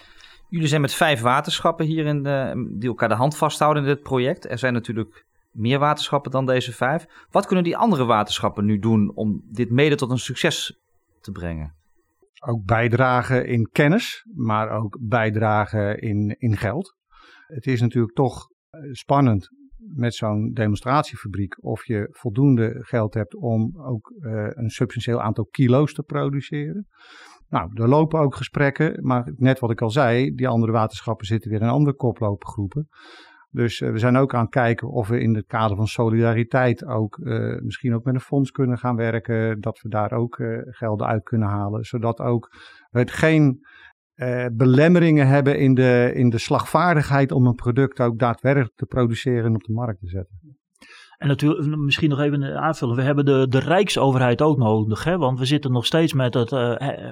Jullie 0.49 0.67
zijn 0.67 0.81
met 0.81 0.93
vijf 0.93 1.21
waterschappen 1.21 1.85
hier 1.85 2.05
in 2.05 2.23
de, 2.23 2.67
die 2.77 2.89
elkaar 2.89 3.09
de 3.09 3.15
hand 3.15 3.37
vasthouden 3.37 3.83
in 3.83 3.89
dit 3.89 4.01
project. 4.01 4.49
Er 4.49 4.57
zijn 4.57 4.73
natuurlijk 4.73 5.25
meer 5.51 5.79
waterschappen 5.79 6.31
dan 6.31 6.45
deze 6.45 6.73
vijf. 6.73 7.05
Wat 7.31 7.45
kunnen 7.45 7.63
die 7.63 7.77
andere 7.77 8.05
waterschappen 8.05 8.65
nu 8.65 8.79
doen 8.79 9.11
om 9.15 9.41
dit 9.51 9.69
mede 9.69 9.95
tot 9.95 10.11
een 10.11 10.17
succes 10.17 10.79
te 11.21 11.31
brengen? 11.31 11.73
Ook 12.39 12.65
bijdragen 12.65 13.47
in 13.47 13.69
kennis, 13.71 14.25
maar 14.35 14.69
ook 14.69 14.97
bijdragen 15.01 15.99
in, 15.99 16.35
in 16.39 16.57
geld. 16.57 16.95
Het 17.47 17.65
is 17.67 17.81
natuurlijk 17.81 18.15
toch 18.15 18.47
eh, 18.69 18.79
spannend 18.91 19.49
met 19.95 20.13
zo'n 20.13 20.51
demonstratiefabriek 20.53 21.63
of 21.63 21.85
je 21.85 22.07
voldoende 22.11 22.77
geld 22.79 23.13
hebt 23.13 23.35
om 23.35 23.81
ook 23.81 24.13
uh, 24.19 24.47
een 24.49 24.69
substantieel 24.69 25.21
aantal 25.21 25.45
kilo's 25.45 25.93
te 25.93 26.03
produceren. 26.03 26.87
Nou, 27.49 27.69
er 27.73 27.87
lopen 27.87 28.19
ook 28.19 28.35
gesprekken, 28.35 29.05
maar 29.05 29.31
net 29.35 29.59
wat 29.59 29.71
ik 29.71 29.81
al 29.81 29.89
zei, 29.89 30.31
die 30.33 30.47
andere 30.47 30.71
waterschappen 30.71 31.25
zitten 31.25 31.51
weer 31.51 31.61
in 31.61 31.67
andere 31.67 31.95
koplopergroepen. 31.95 32.87
Dus 33.51 33.79
uh, 33.79 33.91
we 33.91 33.97
zijn 33.97 34.17
ook 34.17 34.33
aan 34.33 34.41
het 34.41 34.49
kijken 34.49 34.89
of 34.89 35.07
we 35.07 35.19
in 35.19 35.35
het 35.35 35.45
kader 35.45 35.77
van 35.77 35.87
solidariteit 35.87 36.85
ook 36.85 37.17
uh, 37.17 37.59
misschien 37.61 37.95
ook 37.95 38.03
met 38.03 38.13
een 38.13 38.19
fonds 38.19 38.51
kunnen 38.51 38.77
gaan 38.77 38.95
werken. 38.95 39.59
Dat 39.59 39.81
we 39.81 39.89
daar 39.89 40.11
ook 40.11 40.43
gelden 40.65 41.07
uit 41.07 41.23
kunnen 41.23 41.47
halen. 41.47 41.83
Zodat 41.83 42.19
ook 42.19 42.55
het 42.89 43.11
geen 43.11 43.59
uh, 44.19 44.45
belemmeringen 44.51 45.27
hebben 45.27 45.59
in 45.59 45.73
de, 45.73 46.11
in 46.13 46.29
de 46.29 46.37
slagvaardigheid 46.37 47.31
om 47.31 47.45
een 47.45 47.55
product 47.55 47.99
ook 47.99 48.19
daadwerkelijk 48.19 48.75
te 48.75 48.85
produceren 48.85 49.45
en 49.45 49.55
op 49.55 49.63
de 49.63 49.73
markt 49.73 49.99
te 49.99 50.07
zetten. 50.07 50.58
En 51.19 51.27
natuurlijk, 51.27 51.77
misschien 51.77 52.09
nog 52.09 52.19
even 52.19 52.59
aanvullen. 52.59 52.95
We 52.95 53.01
hebben 53.01 53.25
de, 53.25 53.45
de 53.49 53.59
Rijksoverheid 53.59 54.41
ook 54.41 54.57
nodig. 54.57 55.03
Hè? 55.03 55.17
Want 55.17 55.39
we 55.39 55.45
zitten 55.45 55.71
nog 55.71 55.85
steeds 55.85 56.13
met 56.13 56.33
het. 56.33 56.51
Uh, 56.51 56.59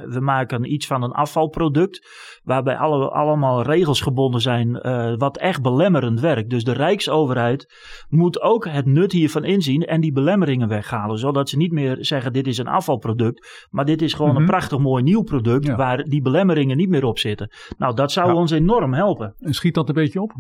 we 0.04 0.20
maken 0.20 0.74
iets 0.74 0.88
van 0.88 1.04
een 1.04 1.12
afvalproduct. 1.12 2.08
Waarbij 2.44 2.78
alle, 2.78 3.10
allemaal 3.10 3.62
regels 3.62 4.02
gebonden 4.02 4.42
zijn. 4.42 4.80
Uh, 4.82 5.14
wat 5.18 5.38
echt 5.38 5.62
belemmerend 5.62 6.20
werkt. 6.20 6.50
Dus 6.50 6.64
de 6.64 6.72
Rijksoverheid 6.72 7.74
moet 8.10 8.42
ook 8.42 8.68
het 8.68 8.86
nut 8.86 9.12
hiervan 9.12 9.44
inzien. 9.44 9.82
En 9.82 10.02
die 10.02 10.12
belemmeringen 10.12 10.68
weghalen. 10.68 11.18
Zodat 11.18 11.50
ze 11.50 11.58
niet 11.58 11.72
meer 11.72 11.98
zeggen: 12.00 12.34
dit 12.34 12.48
is 12.48 12.58
een 12.58 12.68
afvalproduct. 12.68 13.68
Maar 13.70 13.86
dit 13.86 14.02
is 14.02 14.14
gewoon 14.14 14.36
een 14.36 14.42
mhm. 14.42 14.52
prachtig 14.52 14.80
mooi 14.80 15.04
nieuw 15.04 15.24
product. 15.24 15.76
Waar 15.76 16.04
die 16.04 16.22
belemmeringen 16.22 16.78
niet 16.78 16.90
meer 16.90 17.06
op 17.06 17.20
zitten. 17.20 17.52
Nou, 17.78 17.96
dat 17.96 18.12
zou 18.12 18.34
ons 18.34 18.52
enorm 18.52 18.94
helpen. 18.94 19.36
En 19.40 19.54
schiet 19.54 19.76
dat 19.76 19.88
een 19.88 19.96
beetje 19.96 20.22
op? 20.22 20.34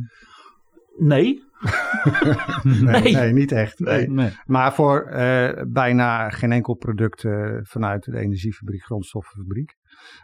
Nee, 2.64 3.02
nee, 3.02 3.14
nee, 3.14 3.34
niet 3.34 3.52
echt. 3.52 3.80
Nee. 3.80 4.32
Maar 4.46 4.74
voor 4.74 5.10
uh, 5.12 5.52
bijna 5.68 6.30
geen 6.30 6.52
enkel 6.52 6.74
product 6.74 7.24
uh, 7.24 7.58
vanuit 7.62 8.04
de 8.04 8.18
energiefabriek, 8.18 8.84
grondstoffenfabriek. 8.84 9.76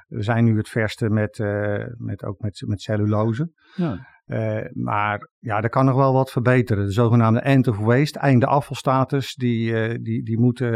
We 0.08 0.24
zijn 0.24 0.44
nu 0.44 0.58
het 0.58 0.70
verste 0.70 1.10
met, 1.10 1.38
uh, 1.38 1.86
met, 1.98 2.24
ook 2.24 2.40
met, 2.40 2.64
met 2.68 2.82
cellulose. 2.82 3.52
Ja. 3.76 4.08
Uh, 4.26 4.58
maar 4.74 5.30
ja, 5.40 5.62
er 5.62 5.70
kan 5.70 5.86
nog 5.86 5.96
wel 5.96 6.14
wat 6.14 6.32
verbeteren. 6.32 6.86
De 6.86 6.92
zogenaamde 6.92 7.40
end 7.40 7.68
of 7.68 7.78
waste, 7.78 8.20
einde 8.20 8.46
afvalstatus, 8.46 9.36
die, 9.36 9.72
uh, 9.72 9.98
die, 10.02 10.24
die, 10.24 10.40
moeten, 10.40 10.72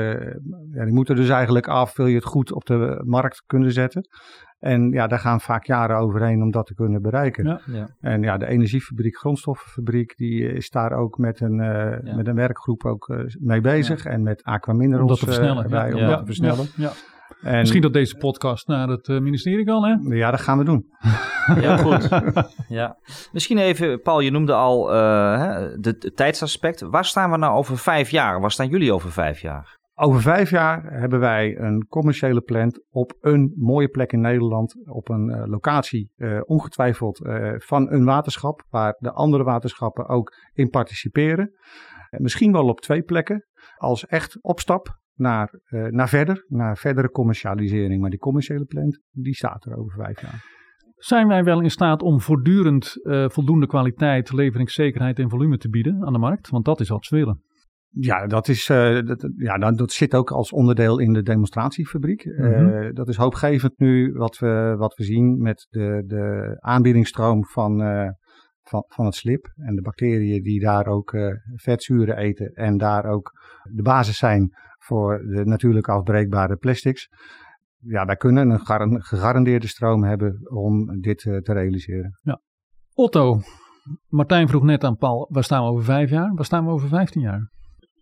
ja, 0.71 0.83
die 0.83 0.93
moeten 0.93 1.15
dus 1.15 1.29
eigenlijk 1.29 1.67
af, 1.67 1.95
wil 1.95 2.05
je 2.05 2.15
het 2.15 2.25
goed 2.25 2.51
op 2.51 2.65
de 2.65 3.01
markt 3.05 3.43
kunnen 3.45 3.71
zetten. 3.71 4.07
En 4.60 4.91
ja, 4.91 5.07
daar 5.07 5.19
gaan 5.19 5.41
vaak 5.41 5.65
jaren 5.65 5.97
overheen 5.97 6.41
om 6.41 6.51
dat 6.51 6.65
te 6.65 6.73
kunnen 6.73 7.01
bereiken. 7.01 7.45
Ja, 7.45 7.62
ja. 7.65 7.89
En 7.99 8.21
ja, 8.21 8.38
de 8.38 8.47
energiefabriek, 8.47 9.17
grondstoffenfabriek, 9.17 10.17
die 10.17 10.53
is 10.53 10.69
daar 10.69 10.91
ook 10.91 11.17
met 11.17 11.39
een, 11.39 11.60
uh, 11.60 12.15
met 12.15 12.27
een 12.27 12.36
werkgroep 12.36 12.86
ook 12.86 13.25
mee 13.39 13.62
bezig. 13.62 14.05
En 14.05 14.23
met 14.23 14.43
Aquaminerals 14.43 15.01
om 15.01 15.07
dat 15.07 15.19
te 15.19 15.25
versnellen. 15.25 15.63
Erbij, 15.63 15.93
om 15.93 15.99
dat 15.99 16.19
te 16.19 16.25
versnellen. 16.25 16.67
ja. 16.75 16.91
En, 17.42 17.60
Misschien 17.60 17.82
dat 17.82 17.94
deze 17.94 18.16
podcast 18.16 18.68
naar 18.68 18.88
het 18.88 19.08
uh, 19.08 19.20
ministerie 19.20 19.66
kan, 19.66 19.84
hè? 19.84 20.16
Ja, 20.16 20.32
dat 20.32 20.42
gaan 20.42 20.58
we 20.58 20.63
doen. 20.63 20.86
Ja, 21.62 21.78
goed. 21.78 22.10
ja. 22.80 22.98
Misschien 23.32 23.58
even, 23.58 24.02
Paul, 24.02 24.20
je 24.20 24.32
noemde 24.32 24.54
al 24.54 24.94
uh, 24.94 25.56
het 25.82 26.12
tijdsaspect. 26.16 26.82
Waar 26.82 27.06
staan 27.06 27.32
we 27.32 27.38
nou 27.38 27.58
over 27.58 27.78
vijf 27.78 28.10
jaar? 28.10 28.42
Waar 28.42 28.52
staan 28.52 28.68
jullie 28.68 28.94
over 28.94 29.12
vijf 29.12 29.42
jaar? 29.42 29.78
Over 29.96 30.22
vijf 30.22 30.50
jaar 30.50 30.84
hebben 30.84 31.20
wij 31.20 31.58
een 31.58 31.86
commerciële 31.90 32.42
plant 32.42 32.86
op 32.90 33.18
een 33.20 33.54
mooie 33.56 33.88
plek 33.88 34.12
in 34.12 34.22
Nederland. 34.22 34.76
Op 34.90 35.10
een 35.10 35.30
uh, 35.30 35.42
locatie, 35.46 36.12
ongetwijfeld 36.46 37.22
van 37.58 37.92
een 37.92 38.06
waterschap, 38.06 38.63
waar 38.70 38.96
de 39.00 39.12
andere 39.12 39.44
waterschappen 39.44 40.08
ook 40.08 40.34
in 40.54 40.70
participeren. 40.70 41.52
misschien 42.10 42.52
wel 42.52 42.68
op 42.68 42.82
twee 42.82 43.02
plekken. 43.02 43.46
Als 43.78 44.06
echt 44.06 44.38
opstap 44.42 44.98
naar, 45.17 45.60
uh, 45.69 45.86
naar 45.86 46.10
verder, 46.10 46.45
naar 46.47 46.77
verdere 46.77 47.10
commercialisering. 47.10 48.01
Maar 48.01 48.10
die 48.10 48.19
commerciële 48.19 48.65
plant, 48.65 48.99
die 49.12 49.36
staat 49.36 49.65
er 49.65 49.77
over 49.77 50.03
vijf 50.03 50.21
jaar. 50.21 50.56
Zijn 50.95 51.27
wij 51.27 51.43
wel 51.43 51.62
in 51.62 51.71
staat 51.71 52.01
om 52.01 52.21
voortdurend 52.21 52.99
uh, 53.03 53.30
voldoende 53.30 53.67
kwaliteit, 53.67 54.32
leveringszekerheid 54.32 55.19
en 55.19 55.30
volume 55.30 55.58
te 55.58 55.69
bieden 55.69 56.06
aan 56.06 56.13
de 56.13 56.19
markt? 56.19 56.49
Want 56.49 56.65
dat 56.65 56.80
is 56.80 56.89
wat 56.89 57.06
ze 57.06 57.15
willen. 57.15 57.41
Ja, 57.89 58.27
dat, 58.27 58.47
is, 58.47 58.69
uh, 58.69 59.06
dat, 59.06 59.30
ja, 59.36 59.71
dat 59.71 59.91
zit 59.91 60.15
ook 60.15 60.32
als 60.32 60.51
onderdeel 60.51 60.99
in 60.99 61.13
de 61.13 61.21
demonstratiefabriek. 61.21 62.25
Mm 62.25 62.53
-hmm. 62.53 62.93
dat 62.93 63.08
is 63.08 63.15
hoopgevend 63.15 63.80
nu 63.80 64.13
wat 64.13 64.38
we, 64.38 64.75
wat 64.77 64.95
we 64.95 65.03
zien 65.03 65.41
met 65.41 65.67
de, 65.69 66.03
de 66.06 66.56
aanbiedingsstroom 66.60 67.45
van, 67.45 67.82
van, 68.62 68.84
van 68.88 69.06
het 69.06 69.15
slip. 69.15 69.53
En 69.56 69.75
de 69.75 69.82
bacteriën 69.82 70.43
die 70.43 70.60
daar 70.60 70.88
ook 70.88 71.17
vetzuren 71.56 72.17
eten 72.17 72.51
en 72.53 72.77
daar 72.77 73.06
ook 73.06 73.32
de 73.63 73.82
basis 73.82 74.17
zijn 74.17 74.51
voor 74.88 75.17
de 75.17 75.45
natuurlijk 75.45 75.88
afbreekbare 75.88 76.56
plastics. 76.56 77.10
Ja, 77.80 78.06
wij 78.06 78.15
kunnen 78.15 78.50
een 78.50 79.02
gegarandeerde 79.04 79.67
stroom 79.67 80.04
hebben 80.04 80.52
om 80.52 81.00
dit 81.00 81.23
uh, 81.23 81.38
te 81.38 81.54
realiseren. 81.54 82.19
Ja. 82.21 82.41
Otto, 82.93 83.41
Martijn 84.08 84.47
vroeg 84.47 84.63
net 84.63 84.84
aan 84.84 84.97
Paul, 84.97 85.28
waar 85.32 85.43
staan 85.43 85.63
we 85.63 85.69
over 85.69 85.84
vijf 85.84 86.10
jaar? 86.10 86.34
Waar 86.34 86.45
staan 86.45 86.65
we 86.65 86.71
over 86.71 86.88
vijftien 86.88 87.21
jaar? 87.21 87.52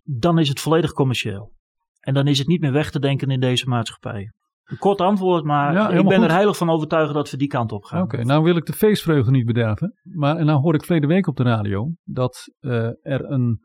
Dan 0.02 0.38
is 0.38 0.48
het 0.48 0.60
volledig 0.60 0.92
commercieel. 0.92 1.52
En 2.00 2.14
dan 2.14 2.26
is 2.26 2.38
het 2.38 2.46
niet 2.46 2.60
meer 2.60 2.72
weg 2.72 2.90
te 2.90 3.00
denken 3.00 3.30
in 3.30 3.40
deze 3.40 3.68
maatschappij. 3.68 4.30
Een 4.64 4.78
kort 4.78 5.00
antwoord, 5.00 5.44
maar 5.44 5.72
ja, 5.72 5.90
ik 5.90 6.08
ben 6.08 6.22
er 6.22 6.30
heilig 6.30 6.56
van 6.56 6.70
overtuigd 6.70 7.14
dat 7.14 7.30
we 7.30 7.36
die 7.36 7.48
kant 7.48 7.72
op 7.72 7.84
gaan. 7.84 8.02
Oké, 8.02 8.24
nou 8.24 8.44
wil 8.44 8.56
ik 8.56 8.66
de 8.66 8.72
feestvreugde 8.72 9.30
niet 9.30 9.46
bederven. 9.46 9.94
Maar 10.02 10.36
en 10.36 10.46
nou 10.46 10.60
hoor 10.60 10.74
ik 10.74 10.84
verleden 10.84 11.08
week 11.08 11.26
op 11.26 11.36
de 11.36 11.42
radio 11.42 11.92
dat 12.04 12.54
uh, 12.60 12.72
er 13.02 13.30
een 13.30 13.60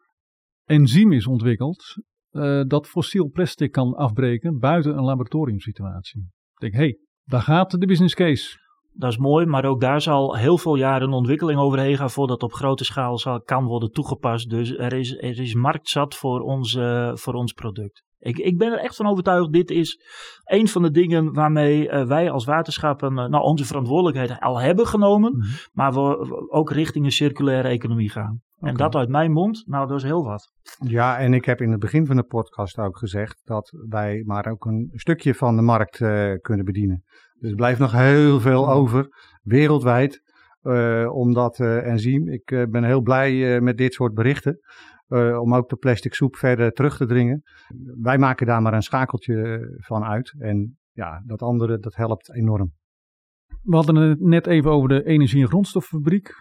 enzym 0.65 1.11
is 1.11 1.27
ontwikkeld 1.27 1.83
uh, 2.31 2.63
dat 2.67 2.87
fossiel 2.87 3.29
plastic 3.29 3.71
kan 3.71 3.95
afbreken 3.95 4.59
buiten 4.59 4.97
een 4.97 5.03
laboratoriumsituatie. 5.03 6.21
Ik 6.53 6.59
denk, 6.59 6.73
hé, 6.73 6.79
hey, 6.79 6.97
daar 7.23 7.41
gaat 7.41 7.79
de 7.79 7.85
business 7.85 8.15
case. 8.15 8.59
Dat 8.93 9.11
is 9.11 9.17
mooi, 9.17 9.45
maar 9.45 9.65
ook 9.65 9.81
daar 9.81 10.01
zal 10.01 10.35
heel 10.35 10.57
veel 10.57 10.75
jaren 10.75 11.07
een 11.07 11.13
ontwikkeling 11.13 11.59
overheen 11.59 11.97
gaan 11.97 12.09
voordat 12.09 12.43
op 12.43 12.53
grote 12.53 12.83
schaal 12.83 13.17
zal, 13.17 13.41
kan 13.41 13.65
worden 13.65 13.91
toegepast. 13.91 14.49
Dus 14.49 14.77
er 14.77 14.93
is, 14.93 15.17
er 15.17 15.39
is 15.39 15.53
markt 15.53 15.89
zat 15.89 16.15
voor 16.15 16.39
ons, 16.39 16.73
uh, 16.73 17.15
voor 17.15 17.33
ons 17.33 17.53
product. 17.53 18.03
Ik, 18.19 18.37
ik 18.37 18.57
ben 18.57 18.71
er 18.71 18.79
echt 18.79 18.95
van 18.95 19.07
overtuigd, 19.07 19.51
dit 19.51 19.69
is 19.69 19.99
een 20.43 20.67
van 20.67 20.81
de 20.81 20.91
dingen 20.91 21.33
waarmee 21.33 21.87
uh, 21.87 22.05
wij 22.05 22.31
als 22.31 22.45
waterschappen 22.45 23.11
uh, 23.11 23.25
nou, 23.25 23.43
onze 23.43 23.65
verantwoordelijkheid 23.65 24.39
al 24.39 24.59
hebben 24.59 24.87
genomen, 24.87 25.33
mm 25.33 25.41
-hmm. 25.41 25.51
maar 25.71 25.93
we 25.93 26.49
ook 26.51 26.71
richting 26.71 27.05
een 27.05 27.11
circulaire 27.11 27.67
economie 27.67 28.09
gaan. 28.09 28.41
En 28.61 28.75
dat 28.75 28.95
uit 28.95 29.09
mijn 29.09 29.31
mond, 29.31 29.63
nou 29.67 29.87
dat 29.87 29.97
is 29.97 30.03
heel 30.03 30.23
wat. 30.23 30.51
Ja, 30.77 31.19
en 31.19 31.33
ik 31.33 31.45
heb 31.45 31.61
in 31.61 31.71
het 31.71 31.79
begin 31.79 32.05
van 32.05 32.15
de 32.15 32.23
podcast 32.23 32.77
ook 32.77 32.97
gezegd 32.97 33.41
dat 33.43 33.71
wij 33.89 34.23
maar 34.25 34.47
ook 34.47 34.65
een 34.65 34.89
stukje 34.93 35.35
van 35.35 35.55
de 35.55 35.61
markt 35.61 35.99
uh, 35.99 36.33
kunnen 36.41 36.65
bedienen. 36.65 37.03
Dus 37.39 37.49
er 37.49 37.55
blijft 37.55 37.79
nog 37.79 37.91
heel 37.91 38.39
veel 38.39 38.69
over, 38.69 39.07
wereldwijd, 39.41 40.21
uh, 40.63 41.13
om 41.13 41.33
dat 41.33 41.59
uh, 41.59 41.87
enzym. 41.87 42.27
Ik 42.27 42.51
uh, 42.51 42.63
ben 42.69 42.83
heel 42.83 43.01
blij 43.01 43.61
met 43.61 43.77
dit 43.77 43.93
soort 43.93 44.13
berichten, 44.13 44.59
om 45.39 45.55
ook 45.55 45.69
de 45.69 45.75
plastic 45.75 46.13
soep 46.13 46.35
verder 46.35 46.71
terug 46.71 46.97
te 46.97 47.05
dringen. 47.05 47.41
Wij 48.01 48.17
maken 48.17 48.47
daar 48.47 48.61
maar 48.61 48.73
een 48.73 48.81
schakeltje 48.81 49.67
van 49.77 50.03
uit 50.03 50.33
en 50.37 50.77
ja, 50.91 51.23
dat 51.25 51.41
andere, 51.41 51.79
dat 51.79 51.95
helpt 51.95 52.33
enorm. 52.33 52.71
We 53.61 53.75
hadden 53.75 53.95
het 53.95 54.19
net 54.19 54.47
even 54.47 54.71
over 54.71 54.89
de 54.89 55.05
energie- 55.05 55.41
en 55.41 55.47
grondstoffabriek. 55.47 56.33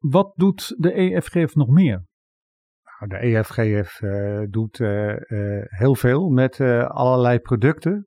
Wat 0.00 0.32
doet 0.36 0.74
de 0.78 0.92
EFGF 0.92 1.54
nog 1.54 1.68
meer? 1.68 2.04
Nou, 2.98 3.08
de 3.08 3.16
EFGF 3.16 4.00
uh, 4.00 4.42
doet 4.50 4.78
uh, 4.78 5.08
uh, 5.08 5.62
heel 5.64 5.94
veel 5.94 6.28
met 6.28 6.60
allerlei 6.86 7.38
producten, 7.38 8.06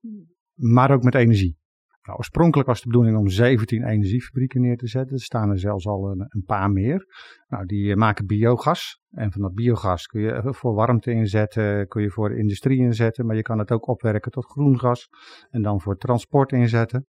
maar 0.54 0.92
ook 0.92 1.04
met 1.04 1.16
energie. 1.16 1.58
Nou, 2.04 2.18
oorspronkelijk 2.18 2.68
was 2.68 2.82
de 2.82 2.88
bedoeling 2.88 3.18
om 3.18 3.28
17 3.28 3.84
energiefabrieken 3.84 4.62
neer 4.62 4.78
te 4.78 4.88
zetten. 4.88 5.16
Er 5.16 5.22
staan 5.22 5.50
er 5.50 5.60
zelfs 5.60 5.86
al 5.86 6.12
een, 6.12 6.26
een 6.30 6.44
paar 6.46 6.72
meer. 6.72 7.06
Nou, 7.48 7.66
die 7.66 7.96
maken 7.96 8.26
biogas. 8.26 9.02
En 9.10 9.32
van 9.32 9.42
dat 9.42 9.54
biogas 9.54 10.06
kun 10.06 10.22
je 10.22 10.54
voor 10.54 10.74
warmte 10.74 11.12
inzetten, 11.12 11.88
kun 11.88 12.02
je 12.02 12.10
voor 12.10 12.30
de 12.30 12.38
industrie 12.38 12.80
inzetten. 12.80 13.26
Maar 13.26 13.36
je 13.36 13.42
kan 13.42 13.60
het 13.60 13.72
ook 13.72 13.88
opwerken 13.88 14.32
tot 14.32 14.46
groen 14.46 14.80
gas 14.80 15.10
en 15.50 15.62
dan 15.62 15.82
voor 15.82 15.98
transport 15.98 16.52
inzetten. 16.52 17.08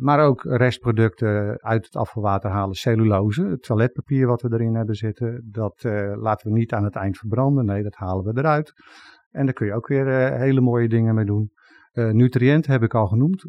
Maar 0.00 0.20
ook 0.20 0.42
restproducten 0.42 1.60
uit 1.60 1.84
het 1.84 1.96
afvalwater 1.96 2.50
halen. 2.50 2.74
Cellulose, 2.74 3.44
het 3.44 3.62
toiletpapier 3.62 4.26
wat 4.26 4.42
we 4.42 4.52
erin 4.52 4.74
hebben 4.74 4.94
zitten. 4.94 5.48
Dat 5.50 5.82
uh, 5.86 6.12
laten 6.16 6.48
we 6.48 6.58
niet 6.58 6.72
aan 6.72 6.84
het 6.84 6.96
eind 6.96 7.18
verbranden. 7.18 7.64
Nee, 7.64 7.82
dat 7.82 7.94
halen 7.94 8.24
we 8.24 8.38
eruit. 8.40 8.72
En 9.30 9.44
daar 9.44 9.54
kun 9.54 9.66
je 9.66 9.74
ook 9.74 9.86
weer 9.86 10.06
uh, 10.06 10.38
hele 10.38 10.60
mooie 10.60 10.88
dingen 10.88 11.14
mee 11.14 11.24
doen. 11.24 11.50
Nutriënten 11.92 12.72
heb 12.72 12.82
ik 12.82 12.94
al 12.94 13.06
genoemd. 13.06 13.44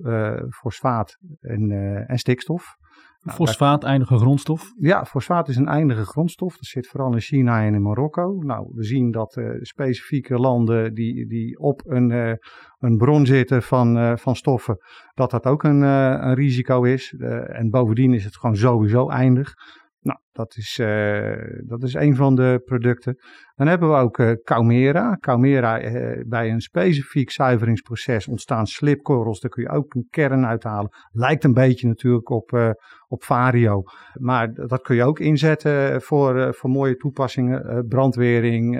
fosfaat 0.49 1.17
en, 1.39 1.71
en 2.07 2.17
stikstof. 2.17 2.75
Nou, 3.21 3.37
fosfaat, 3.37 3.83
eindige 3.83 4.17
grondstof? 4.17 4.73
Ja, 4.77 5.05
fosfaat 5.05 5.47
is 5.47 5.55
een 5.55 5.67
eindige 5.67 6.05
grondstof. 6.05 6.55
Dat 6.55 6.65
zit 6.65 6.87
vooral 6.87 7.13
in 7.13 7.19
China 7.19 7.63
en 7.63 7.73
in 7.73 7.81
Marokko. 7.81 8.41
Nou, 8.41 8.71
we 8.73 8.83
zien 8.83 9.11
dat 9.11 9.35
uh, 9.35 9.49
specifieke 9.61 10.37
landen 10.37 10.93
die, 10.93 11.27
die 11.27 11.59
op 11.59 11.81
een, 11.85 12.09
uh, 12.09 12.33
een 12.79 12.97
bron 12.97 13.25
zitten 13.25 13.63
van, 13.63 13.97
uh, 13.97 14.15
van 14.15 14.35
stoffen, 14.35 14.77
dat 15.13 15.31
dat 15.31 15.45
ook 15.45 15.63
een, 15.63 15.81
een 15.81 16.33
risico 16.33 16.83
is. 16.83 17.13
en 17.47 17.69
bovendien 17.69 18.13
is 18.13 18.23
het 18.23 18.37
gewoon 18.37 18.55
sowieso 18.55 19.09
eindig. 19.09 19.53
Nou, 20.01 20.19
dat 20.31 20.55
is, 20.57 20.77
uh, 20.81 21.33
dat 21.65 21.83
is 21.83 21.93
een 21.93 22.15
van 22.15 22.35
de 22.35 22.61
producten. 22.65 23.15
Dan 23.55 23.67
hebben 23.67 23.89
we 23.89 23.95
ook 23.95 24.17
uh, 24.17 24.31
Caumera. 24.43 25.17
Caumera, 25.19 25.83
uh, 25.83 26.23
bij 26.27 26.49
een 26.49 26.61
specifiek 26.61 27.31
zuiveringsproces 27.31 28.27
ontstaan 28.27 28.67
slipkorrels. 28.67 29.39
Daar 29.39 29.51
kun 29.51 29.63
je 29.63 29.69
ook 29.69 29.93
een 29.93 30.07
kern 30.09 30.45
uithalen. 30.45 30.89
Lijkt 31.11 31.43
een 31.43 31.53
beetje 31.53 31.87
natuurlijk 31.87 32.29
op, 32.29 32.75
op 33.07 33.23
Vario. 33.23 33.83
Maar 34.13 34.53
dat 34.53 34.81
kun 34.81 34.95
je 34.95 35.03
ook 35.03 35.19
inzetten 35.19 36.01
voor, 36.01 36.53
voor 36.53 36.69
mooie 36.69 36.95
toepassingen. 36.95 37.85
brandwering, 37.87 38.79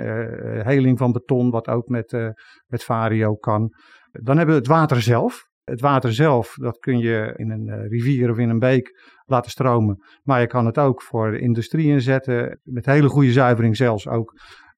heling 0.62 0.98
van 0.98 1.12
beton, 1.12 1.50
wat 1.50 1.68
ook 1.68 1.88
met, 1.88 2.34
met 2.66 2.84
Vario 2.84 3.34
kan. 3.34 3.74
Dan 4.10 4.36
hebben 4.36 4.54
we 4.54 4.60
het 4.60 4.70
water 4.70 5.02
zelf. 5.02 5.49
Het 5.70 5.80
water 5.80 6.12
zelf, 6.12 6.54
dat 6.54 6.78
kun 6.78 6.98
je 6.98 7.34
in 7.36 7.50
een 7.50 7.88
rivier 7.88 8.30
of 8.30 8.38
in 8.38 8.48
een 8.48 8.58
beek 8.58 9.18
laten 9.24 9.50
stromen. 9.50 10.04
Maar 10.22 10.40
je 10.40 10.46
kan 10.46 10.66
het 10.66 10.78
ook 10.78 11.02
voor 11.02 11.30
de 11.30 11.38
industrie 11.38 11.86
inzetten, 11.86 12.60
met 12.62 12.86
hele 12.86 13.08
goede 13.08 13.32
zuivering 13.32 13.76
zelfs 13.76 14.08
ook 14.08 14.32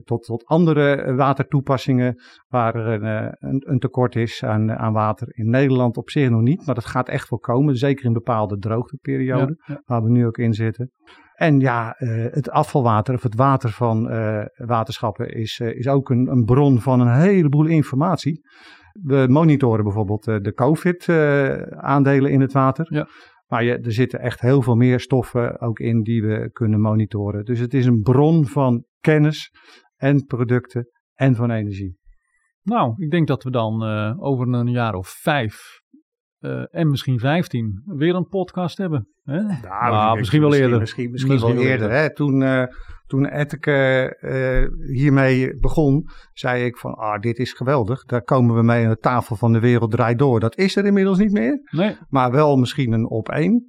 tot, 0.05 0.24
tot 0.24 0.44
andere 0.44 1.14
watertoepassingen 1.14 2.22
waar 2.48 2.74
er 2.74 2.87
een, 2.87 3.02
eh, 3.02 3.33
een, 3.50 3.62
een 3.66 3.78
tekort 3.78 4.16
is 4.16 4.44
aan, 4.44 4.72
aan, 4.72 4.92
water. 4.92 5.28
In 5.31 5.50
Nederland 5.50 5.96
op 5.96 6.11
zich 6.11 6.31
nog 6.31 6.40
niet, 6.40 6.66
maar 6.66 6.74
dat 6.74 6.87
gaat 6.87 7.09
echt 7.09 7.31
wel 7.31 7.38
komen. 7.38 7.76
Zeker 7.76 8.05
in 8.05 8.12
bepaalde 8.12 8.59
droogteperioden, 8.59 9.59
ja, 9.66 9.74
ja. 9.74 9.83
waar 9.85 10.02
we 10.02 10.11
nu 10.11 10.26
ook 10.26 10.38
in 10.38 10.55
zitten. 10.55 10.90
En 11.35 11.61
ja, 11.61 11.94
het 12.31 12.50
afvalwater 12.50 13.14
of 13.14 13.22
het 13.22 13.35
water 13.35 13.70
van 13.70 14.02
waterschappen 14.55 15.28
is, 15.28 15.59
is 15.59 15.88
ook 15.88 16.11
een, 16.11 16.28
een, 16.28 16.44
bron 16.44 16.81
van 16.81 17.00
een 17.00 17.20
heleboel 17.20 17.66
informatie. 17.66 18.40
We 18.92 19.26
monitoren 19.28 19.85
bijvoorbeeld 19.85 20.24
de 20.24 20.52
COVID-aandelen 20.55 22.31
in 22.31 22.40
het 22.40 22.52
water. 22.52 22.87
Ja. 22.94 23.09
Maar 23.46 23.64
je, 23.64 23.78
er 23.78 23.92
zitten 23.92 24.20
echt 24.20 24.40
heel 24.40 24.62
veel 24.62 24.74
meer 24.74 25.00
stoffen 25.00 25.61
ook 25.61 25.78
in 25.78 26.02
die 26.02 26.22
we 26.22 26.50
kunnen 26.52 26.81
monitoren. 26.81 27.44
Dus 27.44 27.59
het 27.59 27.74
is 27.74 27.87
een 27.87 28.02
bron 28.02 28.46
van 28.46 28.85
kennis 29.00 29.50
en 29.96 30.24
producten 30.26 30.88
en 31.14 31.35
van 31.35 31.50
energie. 31.50 31.98
Nou, 32.62 32.94
ik 32.96 33.11
denk 33.11 33.26
dat 33.26 33.42
we 33.42 33.50
dan 33.50 33.85
uh, 33.85 34.14
over 34.18 34.48
een 34.48 34.70
jaar 34.70 34.94
of 34.94 35.09
vijf 35.09 35.81
eh, 36.42 36.64
en 36.70 36.90
misschien 36.90 37.18
15 37.18 37.83
weer 37.85 38.14
een 38.14 38.28
podcast 38.28 38.78
hebben. 38.78 39.09
Hè? 39.22 39.42
Nou, 39.42 39.90
Nou, 39.90 40.18
misschien 40.18 40.40
wel 40.40 40.55
eerder. 40.55 40.78
Misschien, 40.78 41.11
misschien, 41.11 41.33
Misschien 41.33 41.55
wel 41.55 41.64
eerder. 41.64 41.90
Hè? 41.90 42.14
Toen, 42.14 42.42
eh 42.42 42.64
toen 43.07 43.26
Etteke 43.26 44.16
eh, 44.20 44.96
hiermee 44.96 45.59
begon, 45.59 46.09
zei 46.33 46.64
ik 46.64 46.76
van, 46.76 46.94
ah, 46.94 47.20
dit 47.20 47.38
is 47.38 47.52
geweldig. 47.52 48.05
Daar 48.05 48.22
komen 48.22 48.57
we 48.57 48.62
mee 48.62 48.85
aan 48.85 48.90
de 48.90 48.98
tafel 48.98 49.37
van 49.37 49.52
de 49.52 49.61
wereld 49.61 49.90
draait 49.90 50.18
door. 50.18 50.40
Dat 50.40 50.57
is 50.57 50.76
er 50.76 50.85
inmiddels 50.85 51.18
niet 51.18 51.33
meer, 51.33 51.61
Nee, 51.70 51.96
maar 52.09 52.31
wel 52.31 52.57
misschien 52.57 52.92
een 52.92 53.09
op 53.11 53.28
één. 53.28 53.64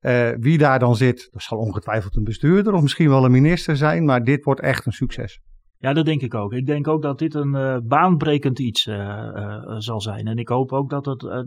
Eh, 0.00 0.30
wie 0.38 0.58
daar 0.58 0.78
dan 0.78 0.96
zit, 0.96 1.28
dat 1.32 1.42
zal 1.42 1.58
ongetwijfeld 1.58 2.16
een 2.16 2.24
bestuurder 2.24 2.72
of 2.72 2.82
misschien 2.82 3.08
wel 3.08 3.24
een 3.24 3.30
minister 3.30 3.76
zijn, 3.76 4.04
maar 4.04 4.24
dit 4.24 4.44
wordt 4.44 4.60
echt 4.60 4.86
een 4.86 4.92
succes. 4.92 5.40
Ja, 5.78 5.92
dat 5.92 6.04
denk 6.04 6.22
ik 6.22 6.34
ook. 6.34 6.52
Ik 6.52 6.66
denk 6.66 6.88
ook 6.88 7.02
dat 7.02 7.18
dit 7.18 7.34
een 7.34 7.54
eh, 7.54 7.76
baanbrekend 7.82 8.58
iets 8.58 8.86
eh, 8.86 9.28
eh, 9.28 9.62
zal 9.78 10.00
zijn. 10.00 10.26
En 10.26 10.36
ik 10.36 10.48
hoop 10.48 10.72
ook 10.72 10.90
dat 10.90 11.06
het, 11.06 11.24
eh, 11.24 11.40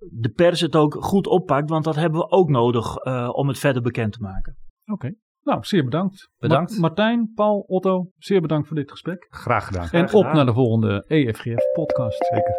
de 0.00 0.28
pers 0.28 0.60
het 0.60 0.76
ook 0.76 0.96
goed 1.00 1.26
oppakt, 1.26 1.70
want 1.70 1.84
dat 1.84 1.94
hebben 1.96 2.20
we 2.20 2.30
ook 2.30 2.48
nodig 2.48 2.96
eh, 2.96 3.28
om 3.32 3.48
het 3.48 3.58
verder 3.58 3.82
bekend 3.82 4.12
te 4.12 4.20
maken. 4.20 4.56
oké. 4.92 5.14
Nou, 5.42 5.64
zeer 5.64 5.84
bedankt. 5.84 6.28
Bedankt. 6.38 6.70
Ma- 6.72 6.80
Martijn, 6.80 7.32
Paul, 7.34 7.64
Otto, 7.66 8.10
zeer 8.16 8.40
bedankt 8.40 8.66
voor 8.66 8.76
dit 8.76 8.90
gesprek. 8.90 9.26
Graag 9.30 9.66
gedaan. 9.66 9.88
En 9.90 10.02
op 10.04 10.10
gedaan. 10.10 10.34
naar 10.34 10.46
de 10.46 10.52
volgende 10.52 11.04
EFGF-podcast. 11.06 12.26
Zeker. 12.26 12.54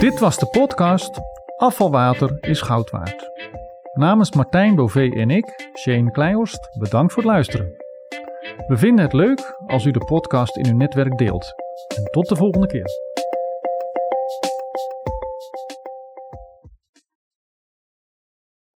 Dit 0.00 0.18
was 0.18 0.38
de 0.38 0.46
podcast 0.46 1.20
Afvalwater 1.56 2.36
is 2.40 2.60
goud 2.60 2.90
waard. 2.90 3.30
Namens 3.92 4.32
Martijn 4.32 4.74
Bové 4.74 5.08
en 5.14 5.30
ik, 5.30 5.70
Shane 5.78 6.10
Kleihorst, 6.10 6.68
bedankt 6.78 7.12
voor 7.12 7.22
het 7.22 7.32
luisteren. 7.32 7.72
We 8.66 8.76
vinden 8.76 9.04
het 9.04 9.12
leuk 9.12 9.58
als 9.66 9.84
u 9.84 9.90
de 9.90 10.04
podcast 10.04 10.56
in 10.56 10.66
uw 10.66 10.76
netwerk 10.76 11.18
deelt. 11.18 11.52
En 11.96 12.04
tot 12.04 12.28
de 12.28 12.36
volgende 12.36 12.66
keer. 12.66 12.86